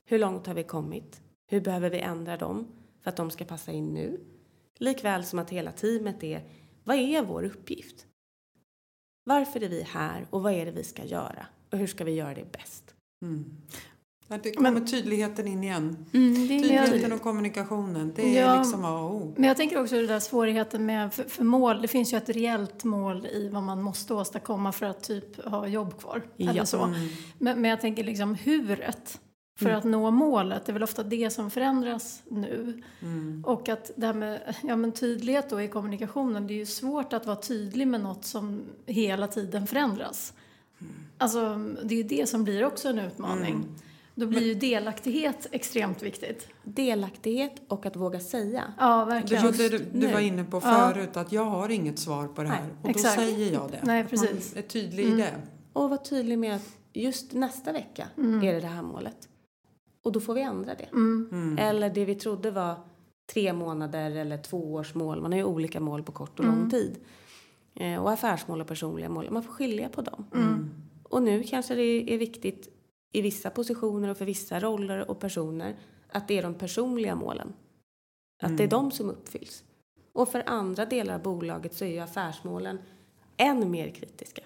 Hur 0.05 0.19
långt 0.19 0.47
har 0.47 0.55
vi 0.55 0.62
kommit? 0.62 1.21
Hur 1.47 1.61
behöver 1.61 1.90
vi 1.90 2.01
ändra 2.01 2.37
dem 2.37 2.67
för 3.03 3.11
att 3.11 3.17
de 3.17 3.31
ska 3.31 3.45
passa 3.45 3.73
in 3.73 3.95
nu? 3.95 4.21
Likväl 4.85 5.25
som 5.25 5.38
att 5.38 5.51
hela 5.51 5.73
teamet 5.73 6.25
är 6.25 6.42
vad 6.85 6.97
är 6.97 7.23
vår 7.23 7.44
uppgift? 7.44 8.07
Varför 9.25 9.62
är 9.62 9.68
vi 9.68 9.83
här 9.83 10.27
och 10.31 10.42
vad 10.42 10.53
är 10.53 10.64
det 10.66 10.73
vi 10.73 10.85
ska 10.85 11.05
göra? 11.05 11.47
Och 11.73 11.79
hur 11.79 11.87
ska 11.87 12.05
vi 12.05 12.12
göra 12.12 12.35
det 12.35 12.53
bäst? 12.53 12.94
Att 14.29 14.42
det 14.42 14.51
kommer 14.51 14.81
tydligheten 14.81 15.47
in 15.47 15.64
igen. 15.64 16.07
Mm, 16.12 16.49
Tydligheten 16.49 17.12
och 17.12 17.20
kommunikationen, 17.23 18.12
det 18.16 18.38
är 18.38 18.42
Ja. 18.47 18.59
liksom 18.59 18.85
A 18.85 19.01
och 19.01 19.14
O. 19.14 19.35
Men 19.37 19.49
jag 19.49 19.57
tänker 19.57 19.81
också 19.81 19.94
det 19.94 20.07
där 20.07 20.20
svårigheten 20.20 20.87
med, 20.87 21.14
för, 21.14 21.25
för 21.25 21.44
mål, 21.44 21.83
det 21.83 21.88
finns 21.88 22.12
ju 22.12 22.16
ett 22.16 22.29
reellt 22.29 22.85
mål 22.85 23.27
i 23.27 23.49
vad 23.49 23.62
man 23.62 23.83
måste 23.83 24.14
åstadkomma 24.14 24.73
för 24.73 24.87
att 24.87 25.03
typ 25.03 25.44
ha 25.44 25.66
jobb 25.66 25.99
kvar. 26.01 26.23
Ja. 26.37 26.51
Eller 26.51 26.64
så. 26.64 26.83
Mm. 26.83 27.09
Men, 27.38 27.61
men 27.61 27.70
jag 27.70 27.81
tänker 27.81 28.05
liksom 28.05 28.35
huret 28.35 29.20
för 29.57 29.67
Mm. 29.67 29.79
att 29.79 29.85
nå 29.85 30.11
målet, 30.11 30.67
det 30.67 30.71
är 30.71 30.75
väl 30.75 30.83
ofta 30.83 31.03
det 31.03 31.31
som 31.31 31.51
förändras 31.51 32.23
nu. 32.29 32.83
Mm. 33.03 33.45
Och 33.47 33.69
att 33.69 33.90
det 33.97 34.07
här 34.07 34.14
med 34.14 34.55
ja, 34.62 34.77
men 34.77 34.93
tydlighet 34.93 35.51
då 35.51 35.61
i 35.62 35.69
kommunikationen, 35.69 36.47
det 36.47 36.55
är 36.55 36.57
ju 36.59 36.67
svårt 36.67 37.12
att 37.12 37.27
vara 37.27 37.37
tydlig 37.37 37.88
med 37.88 38.01
något 38.01 38.25
som 38.25 38.62
hela 38.87 39.27
tiden 39.29 39.67
förändras. 39.67 40.33
Alltså, 41.19 41.55
det 41.83 41.95
är 41.95 41.97
ju 41.97 42.03
det 42.03 42.27
som 42.29 42.45
blir 42.45 42.64
också 42.64 42.88
en 42.88 42.99
utmaning. 42.99 43.64
Då 44.14 44.27
blir 44.27 44.43
ju 44.43 44.55
delaktighet 44.55 45.47
extremt 45.51 46.03
viktigt. 46.03 46.49
Delaktighet 46.62 47.53
och 47.69 47.87
att 47.87 47.97
våga 47.97 48.21
säga. 48.21 48.62
Ja, 48.79 49.05
verkligen. 49.05 49.45
var 49.45 49.53
det 49.53 49.69
du, 49.69 49.79
du 49.93 50.07
var 50.12 50.21
inne 50.21 50.45
på 50.45 50.57
Ja. 50.64 50.93
förut, 50.95 51.17
att 51.17 51.33
jag 51.33 51.45
har 51.45 51.69
inget 51.69 51.99
svar 51.99 52.27
på 52.29 52.43
det 52.43 52.49
här. 52.49 52.61
Nej, 52.62 52.71
och 52.83 52.83
då 52.83 52.88
exakt. 52.90 53.14
säger 53.14 53.53
jag 53.53 53.71
det. 53.71 53.81
Nej, 53.83 54.01
Att 54.03 54.11
precis. 54.11 54.55
Man 54.55 54.64
är 54.64 54.69
tydlig 54.69 55.05
i 55.07 55.11
det. 55.11 55.35
Och 55.73 55.88
vara 55.90 56.01
tydlig 56.01 56.38
med 56.38 56.57
att 56.57 56.69
just 56.93 57.33
nästa 57.33 57.73
vecka 57.73 58.07
är 58.17 58.53
det 58.53 58.61
det 58.61 58.67
här 58.67 58.83
målet. 58.83 59.29
Och 60.05 60.12
då 60.12 60.21
får 60.21 60.35
vi 60.35 60.40
ändra 60.43 60.75
det. 60.75 60.88
Mm. 60.93 61.57
Eller 61.59 61.90
det 61.90 62.05
vi 62.05 62.14
trodde 62.14 62.51
var 62.51 62.75
tre 63.33 63.53
månader 63.53 64.11
eller 64.11 64.38
två 64.38 64.73
års 64.75 64.95
mål. 64.95 65.21
Man 65.21 65.33
har 65.33 65.38
ju 65.38 65.45
olika 65.45 65.81
mål 65.81 66.03
på 66.03 66.12
kort 66.12 66.38
och 66.38 66.45
lång 66.45 66.71
tid. 66.71 66.97
Eh, 67.75 68.03
och 68.03 68.11
affärsmål 68.11 68.61
och 68.61 68.67
personliga 68.67 69.09
mål. 69.09 69.31
Man 69.31 69.43
får 69.43 69.53
skilja 69.53 69.88
på 69.88 70.03
dem. 70.03 70.25
Och 71.03 71.23
nu 71.23 71.43
kanske 71.43 71.75
det 71.75 72.14
är 72.14 72.19
viktigt 72.19 72.69
i 73.12 73.21
vissa 73.21 73.51
positioner 73.51 74.09
och 74.09 74.17
för 74.17 74.25
vissa 74.25 74.61
roller 74.61 75.11
och 75.11 75.21
personer 75.21 75.77
att 76.09 76.29
det 76.29 76.38
är 76.38 76.43
de 76.43 76.55
personliga 76.55 77.14
målen. 77.14 77.53
Att 78.43 78.49
Mm. 78.49 78.57
det 78.57 78.64
är 78.64 78.69
de 78.69 78.90
som 78.90 79.11
uppfylls. 79.11 79.64
Och 80.12 80.29
för 80.29 80.43
andra 80.47 80.87
delar 80.87 81.14
av 81.14 81.23
bolaget 81.23 81.75
så 81.75 81.85
är 81.85 81.88
ju 81.88 81.99
affärsmålen 81.99 82.79
än 83.37 83.71
mer 83.71 83.90
kritiska. 83.90 84.43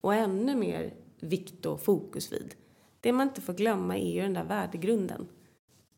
Och 0.00 0.14
ännu 0.14 0.54
mer 0.56 0.94
vikt 1.20 1.66
och 1.66 1.80
fokus 1.80 2.32
vid. 2.32 2.54
Det 3.06 3.12
man 3.12 3.28
inte 3.28 3.40
får 3.40 3.52
glömma 3.52 3.96
är 3.98 4.14
ju 4.14 4.22
den 4.22 4.34
där 4.34 4.44
värdegrunden. 4.44 5.28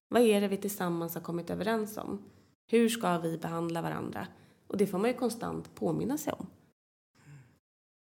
Vad 0.09 0.23
är 0.23 0.41
det 0.41 0.49
vi 0.49 0.57
tillsammans 0.57 1.15
har 1.15 1.21
kommit 1.21 1.51
överens 1.51 1.97
om? 1.97 2.23
Hur 2.67 2.89
ska 2.89 3.19
vi 3.19 3.39
behandla 3.39 3.83
varandra? 3.83 4.27
Och 4.67 4.77
det 4.77 4.87
får 4.87 4.99
man 4.99 5.11
ju 5.11 5.17
konstant 5.17 5.75
påminna 5.75 6.19
sig 6.19 6.33
om. 6.33 6.47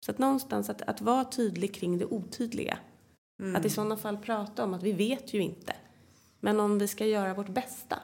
Så 0.05 0.11
att 0.11 0.17
någonstans 0.17 0.69
att, 0.69 0.81
att 0.81 1.01
vara 1.01 1.25
tydlig 1.25 1.73
kring 1.75 1.97
det 1.97 2.05
otydliga. 2.05 2.79
Mm. 3.39 3.55
Att 3.55 3.65
i 3.65 3.69
sådana 3.69 3.97
fall 3.97 4.17
prata 4.17 4.63
om 4.63 4.73
att 4.73 4.83
vi 4.83 4.91
vet 4.91 5.33
ju 5.33 5.41
inte. 5.41 5.75
Men 6.39 6.59
om 6.59 6.79
vi 6.79 6.87
ska 6.87 7.05
göra 7.05 7.33
vårt 7.33 7.49
bästa 7.49 7.99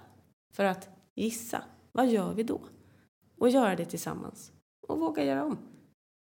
för 0.53 0.65
att 0.65 0.89
gissa, 1.15 1.63
vad 1.91 2.07
gör 2.07 2.33
vi 2.33 2.43
då? 2.43 2.61
Och 3.37 3.49
göra 3.49 3.75
det 3.75 3.85
tillsammans. 3.85 4.51
Och 4.87 4.99
våga 4.99 5.23
göra 5.23 5.43
om. 5.45 5.57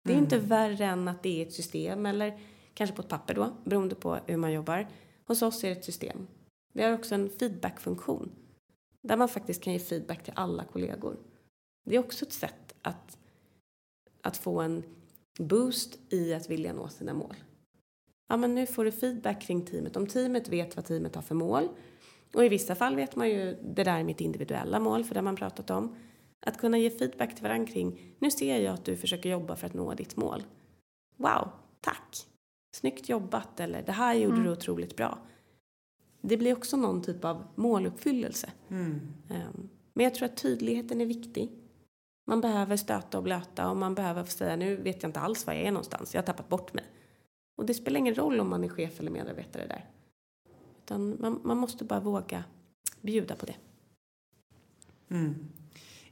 Det 0.05 0.13
är 0.13 0.17
Mm. 0.17 0.25
inte 0.25 0.39
värre 0.39 0.85
än 0.85 1.09
att 1.09 1.23
det 1.23 1.43
är 1.43 1.47
ett 1.47 1.53
system 1.53 2.07
eller 2.07 2.41
kanske 2.81 2.97
på 2.97 3.03
ett 3.03 3.09
papper 3.09 3.35
då, 3.35 3.53
beroende 3.65 3.95
på 3.95 4.19
hur 4.27 4.37
man 4.37 4.53
jobbar. 4.53 4.89
Hos 5.27 5.43
oss 5.43 5.65
är 5.65 5.69
det 5.69 5.75
ett 5.75 5.85
system. 5.85 6.27
Vi 6.73 6.83
har 6.83 6.93
också 6.93 7.15
en 7.15 7.31
feedbackfunktion 7.31 8.33
där 9.01 9.17
man 9.17 9.29
faktiskt 9.29 9.63
kan 9.63 9.73
ge 9.73 9.79
feedback 9.79 10.25
till 10.25 10.33
alla 10.37 10.65
kollegor. 10.65 11.17
Det 11.85 11.97
är 11.97 11.99
också 11.99 12.25
ett 12.25 12.33
sätt 12.33 12.75
att, 12.83 13.19
att 14.23 14.37
få 14.37 14.61
en 14.61 14.83
boost 15.39 15.99
i 16.13 16.35
att 16.35 16.51
vilja 16.51 16.73
nå 16.73 16.89
sina 16.89 17.15
mål. 17.15 17.35
Ja, 18.29 18.37
men 18.37 18.55
nu 18.55 18.67
får 18.67 18.85
du 18.85 18.93
feedback 18.93 19.43
kring 19.43 19.65
teamet. 19.65 19.97
Om 19.97 20.07
teamet 20.07 20.49
vet 20.49 20.77
vad 20.77 20.85
teamet 20.85 21.15
har 21.15 21.23
för 21.23 21.35
mål 21.35 21.69
och 22.35 22.45
i 22.45 22.49
vissa 22.49 22.75
fall 22.75 22.97
vet 22.97 23.17
man 23.17 23.31
ju 23.31 23.57
det 23.63 23.85
där 23.85 23.99
är 23.99 24.05
mitt 24.05 24.21
individuella 24.21 24.81
mål 24.81 25.05
för 25.05 25.15
det 25.15 25.19
har 25.21 25.25
man 25.25 25.37
pratat 25.37 25.71
om. 25.71 25.97
Att 26.41 26.59
kunna 26.59 26.79
ge 26.79 26.91
feedback 26.91 27.35
till 27.35 27.45
varandra 27.45 27.73
kring 27.73 28.15
nu 28.19 28.31
ser 28.31 28.61
jag 28.61 28.75
att 28.75 28.85
du 28.85 28.97
försöker 28.97 29.31
jobba 29.31 29.57
för 29.57 29.67
att 29.67 29.75
nå 29.75 29.95
ditt 29.95 30.17
mål. 30.17 30.43
Wow, 31.17 31.49
tack! 31.81 32.30
Snyggt 32.81 33.09
jobbat 33.09 33.61
eller 33.61 33.83
det 33.83 33.93
här 33.93 34.15
gjorde 34.15 34.35
Mm. 34.37 34.45
du 34.47 34.53
otroligt 34.53 34.97
bra. 34.97 35.19
Det 36.21 36.37
blir 36.37 36.57
också 36.57 36.77
någon 36.77 37.03
typ 37.03 37.25
av 37.25 37.45
måluppfyllelse. 37.55 38.51
Mm. 38.71 39.01
Ehm, 39.31 39.69
Men 39.95 40.05
jag 40.05 40.15
tror 40.15 40.27
att 40.27 40.37
tydligheten 40.37 41.01
är 41.01 41.07
viktig. 41.07 41.53
Man 42.27 42.41
behöver 42.41 42.77
stöta 42.77 43.19
och 43.19 43.25
blöta 43.25 43.71
och 43.71 43.77
man 43.77 43.95
behöver 43.95 44.25
få 44.25 44.31
säga 44.31 44.57
nu 44.57 44.77
vet 44.77 45.03
jag 45.03 45.09
inte 45.09 45.21
alls 45.21 45.47
var 45.47 45.55
jag 45.55 45.63
är 45.63 45.73
någonstans. 45.73 46.15
Jag 46.15 46.23
har 46.23 46.27
tappat 46.27 46.49
bort 46.49 46.75
mig. 46.75 46.85
Och 47.57 47.67
det 47.67 47.75
spelar 47.75 47.99
ingen 47.99 48.15
roll 48.15 48.41
om 48.41 48.49
man 48.51 48.65
är 48.65 48.69
chef 48.69 49.01
eller 49.01 49.11
medarbetare 49.11 49.67
där. 49.67 49.91
Utan 50.85 51.17
man, 51.21 51.41
man 51.45 51.57
måste 51.57 51.85
bara 51.85 52.01
våga 52.01 52.45
bjuda 53.01 53.37
på 53.37 53.47
det. 53.47 53.57
Mm. 55.11 55.35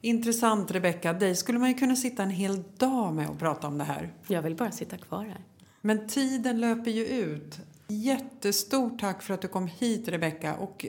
Intressant 0.00 0.70
Rebecka, 0.70 1.12
dig 1.12 1.36
skulle 1.36 1.58
man 1.58 1.68
ju 1.68 1.74
kunna 1.74 1.96
sitta 1.96 2.22
en 2.22 2.30
hel 2.30 2.62
dag 2.76 3.14
med 3.14 3.28
och 3.28 3.38
prata 3.38 3.66
om 3.66 3.78
det 3.78 3.84
här. 3.84 4.14
Jag 4.26 4.42
vill 4.42 4.54
bara 4.56 4.70
sitta 4.70 4.96
kvar 4.96 5.24
här. 5.24 5.44
Men 5.88 6.06
tiden 6.06 6.60
löper 6.60 6.90
ju 6.90 7.06
ut. 7.06 7.58
Jättestort 7.88 9.00
tack 9.00 9.22
för 9.22 9.34
att 9.34 9.42
du 9.42 9.48
kom 9.48 9.66
hit 9.66 10.08
Rebecka 10.08 10.56
och 10.56 10.86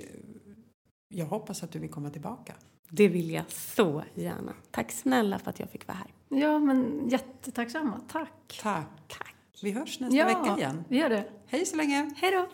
jag 1.09 1.25
hoppas 1.25 1.63
att 1.63 1.71
du 1.71 1.79
vill 1.79 1.89
komma 1.89 2.09
tillbaka. 2.09 2.53
Det 2.89 3.07
vill 3.07 3.31
jag 3.31 3.43
så 3.51 4.03
gärna. 4.15 4.53
Tack 4.71 4.91
snälla 4.91 5.39
för 5.39 5.49
att 5.49 5.59
jag 5.59 5.69
fick 5.69 5.87
vara 5.87 5.97
här. 5.97 6.39
Ja, 6.39 6.59
men 6.59 7.09
jättetacksamma. 7.09 8.01
Tack. 8.11 8.59
Tack. 8.61 8.87
Tack. 9.07 9.35
Vi 9.61 9.71
hörs 9.71 9.99
nästa 9.99 10.17
ja, 10.17 10.25
vecka 10.25 10.57
igen. 10.57 10.83
vi 10.87 10.97
gör 10.97 11.09
det. 11.09 11.25
Hej 11.47 11.65
så 11.65 11.75
länge. 11.75 12.11
Hej 12.15 12.31
då! 12.31 12.47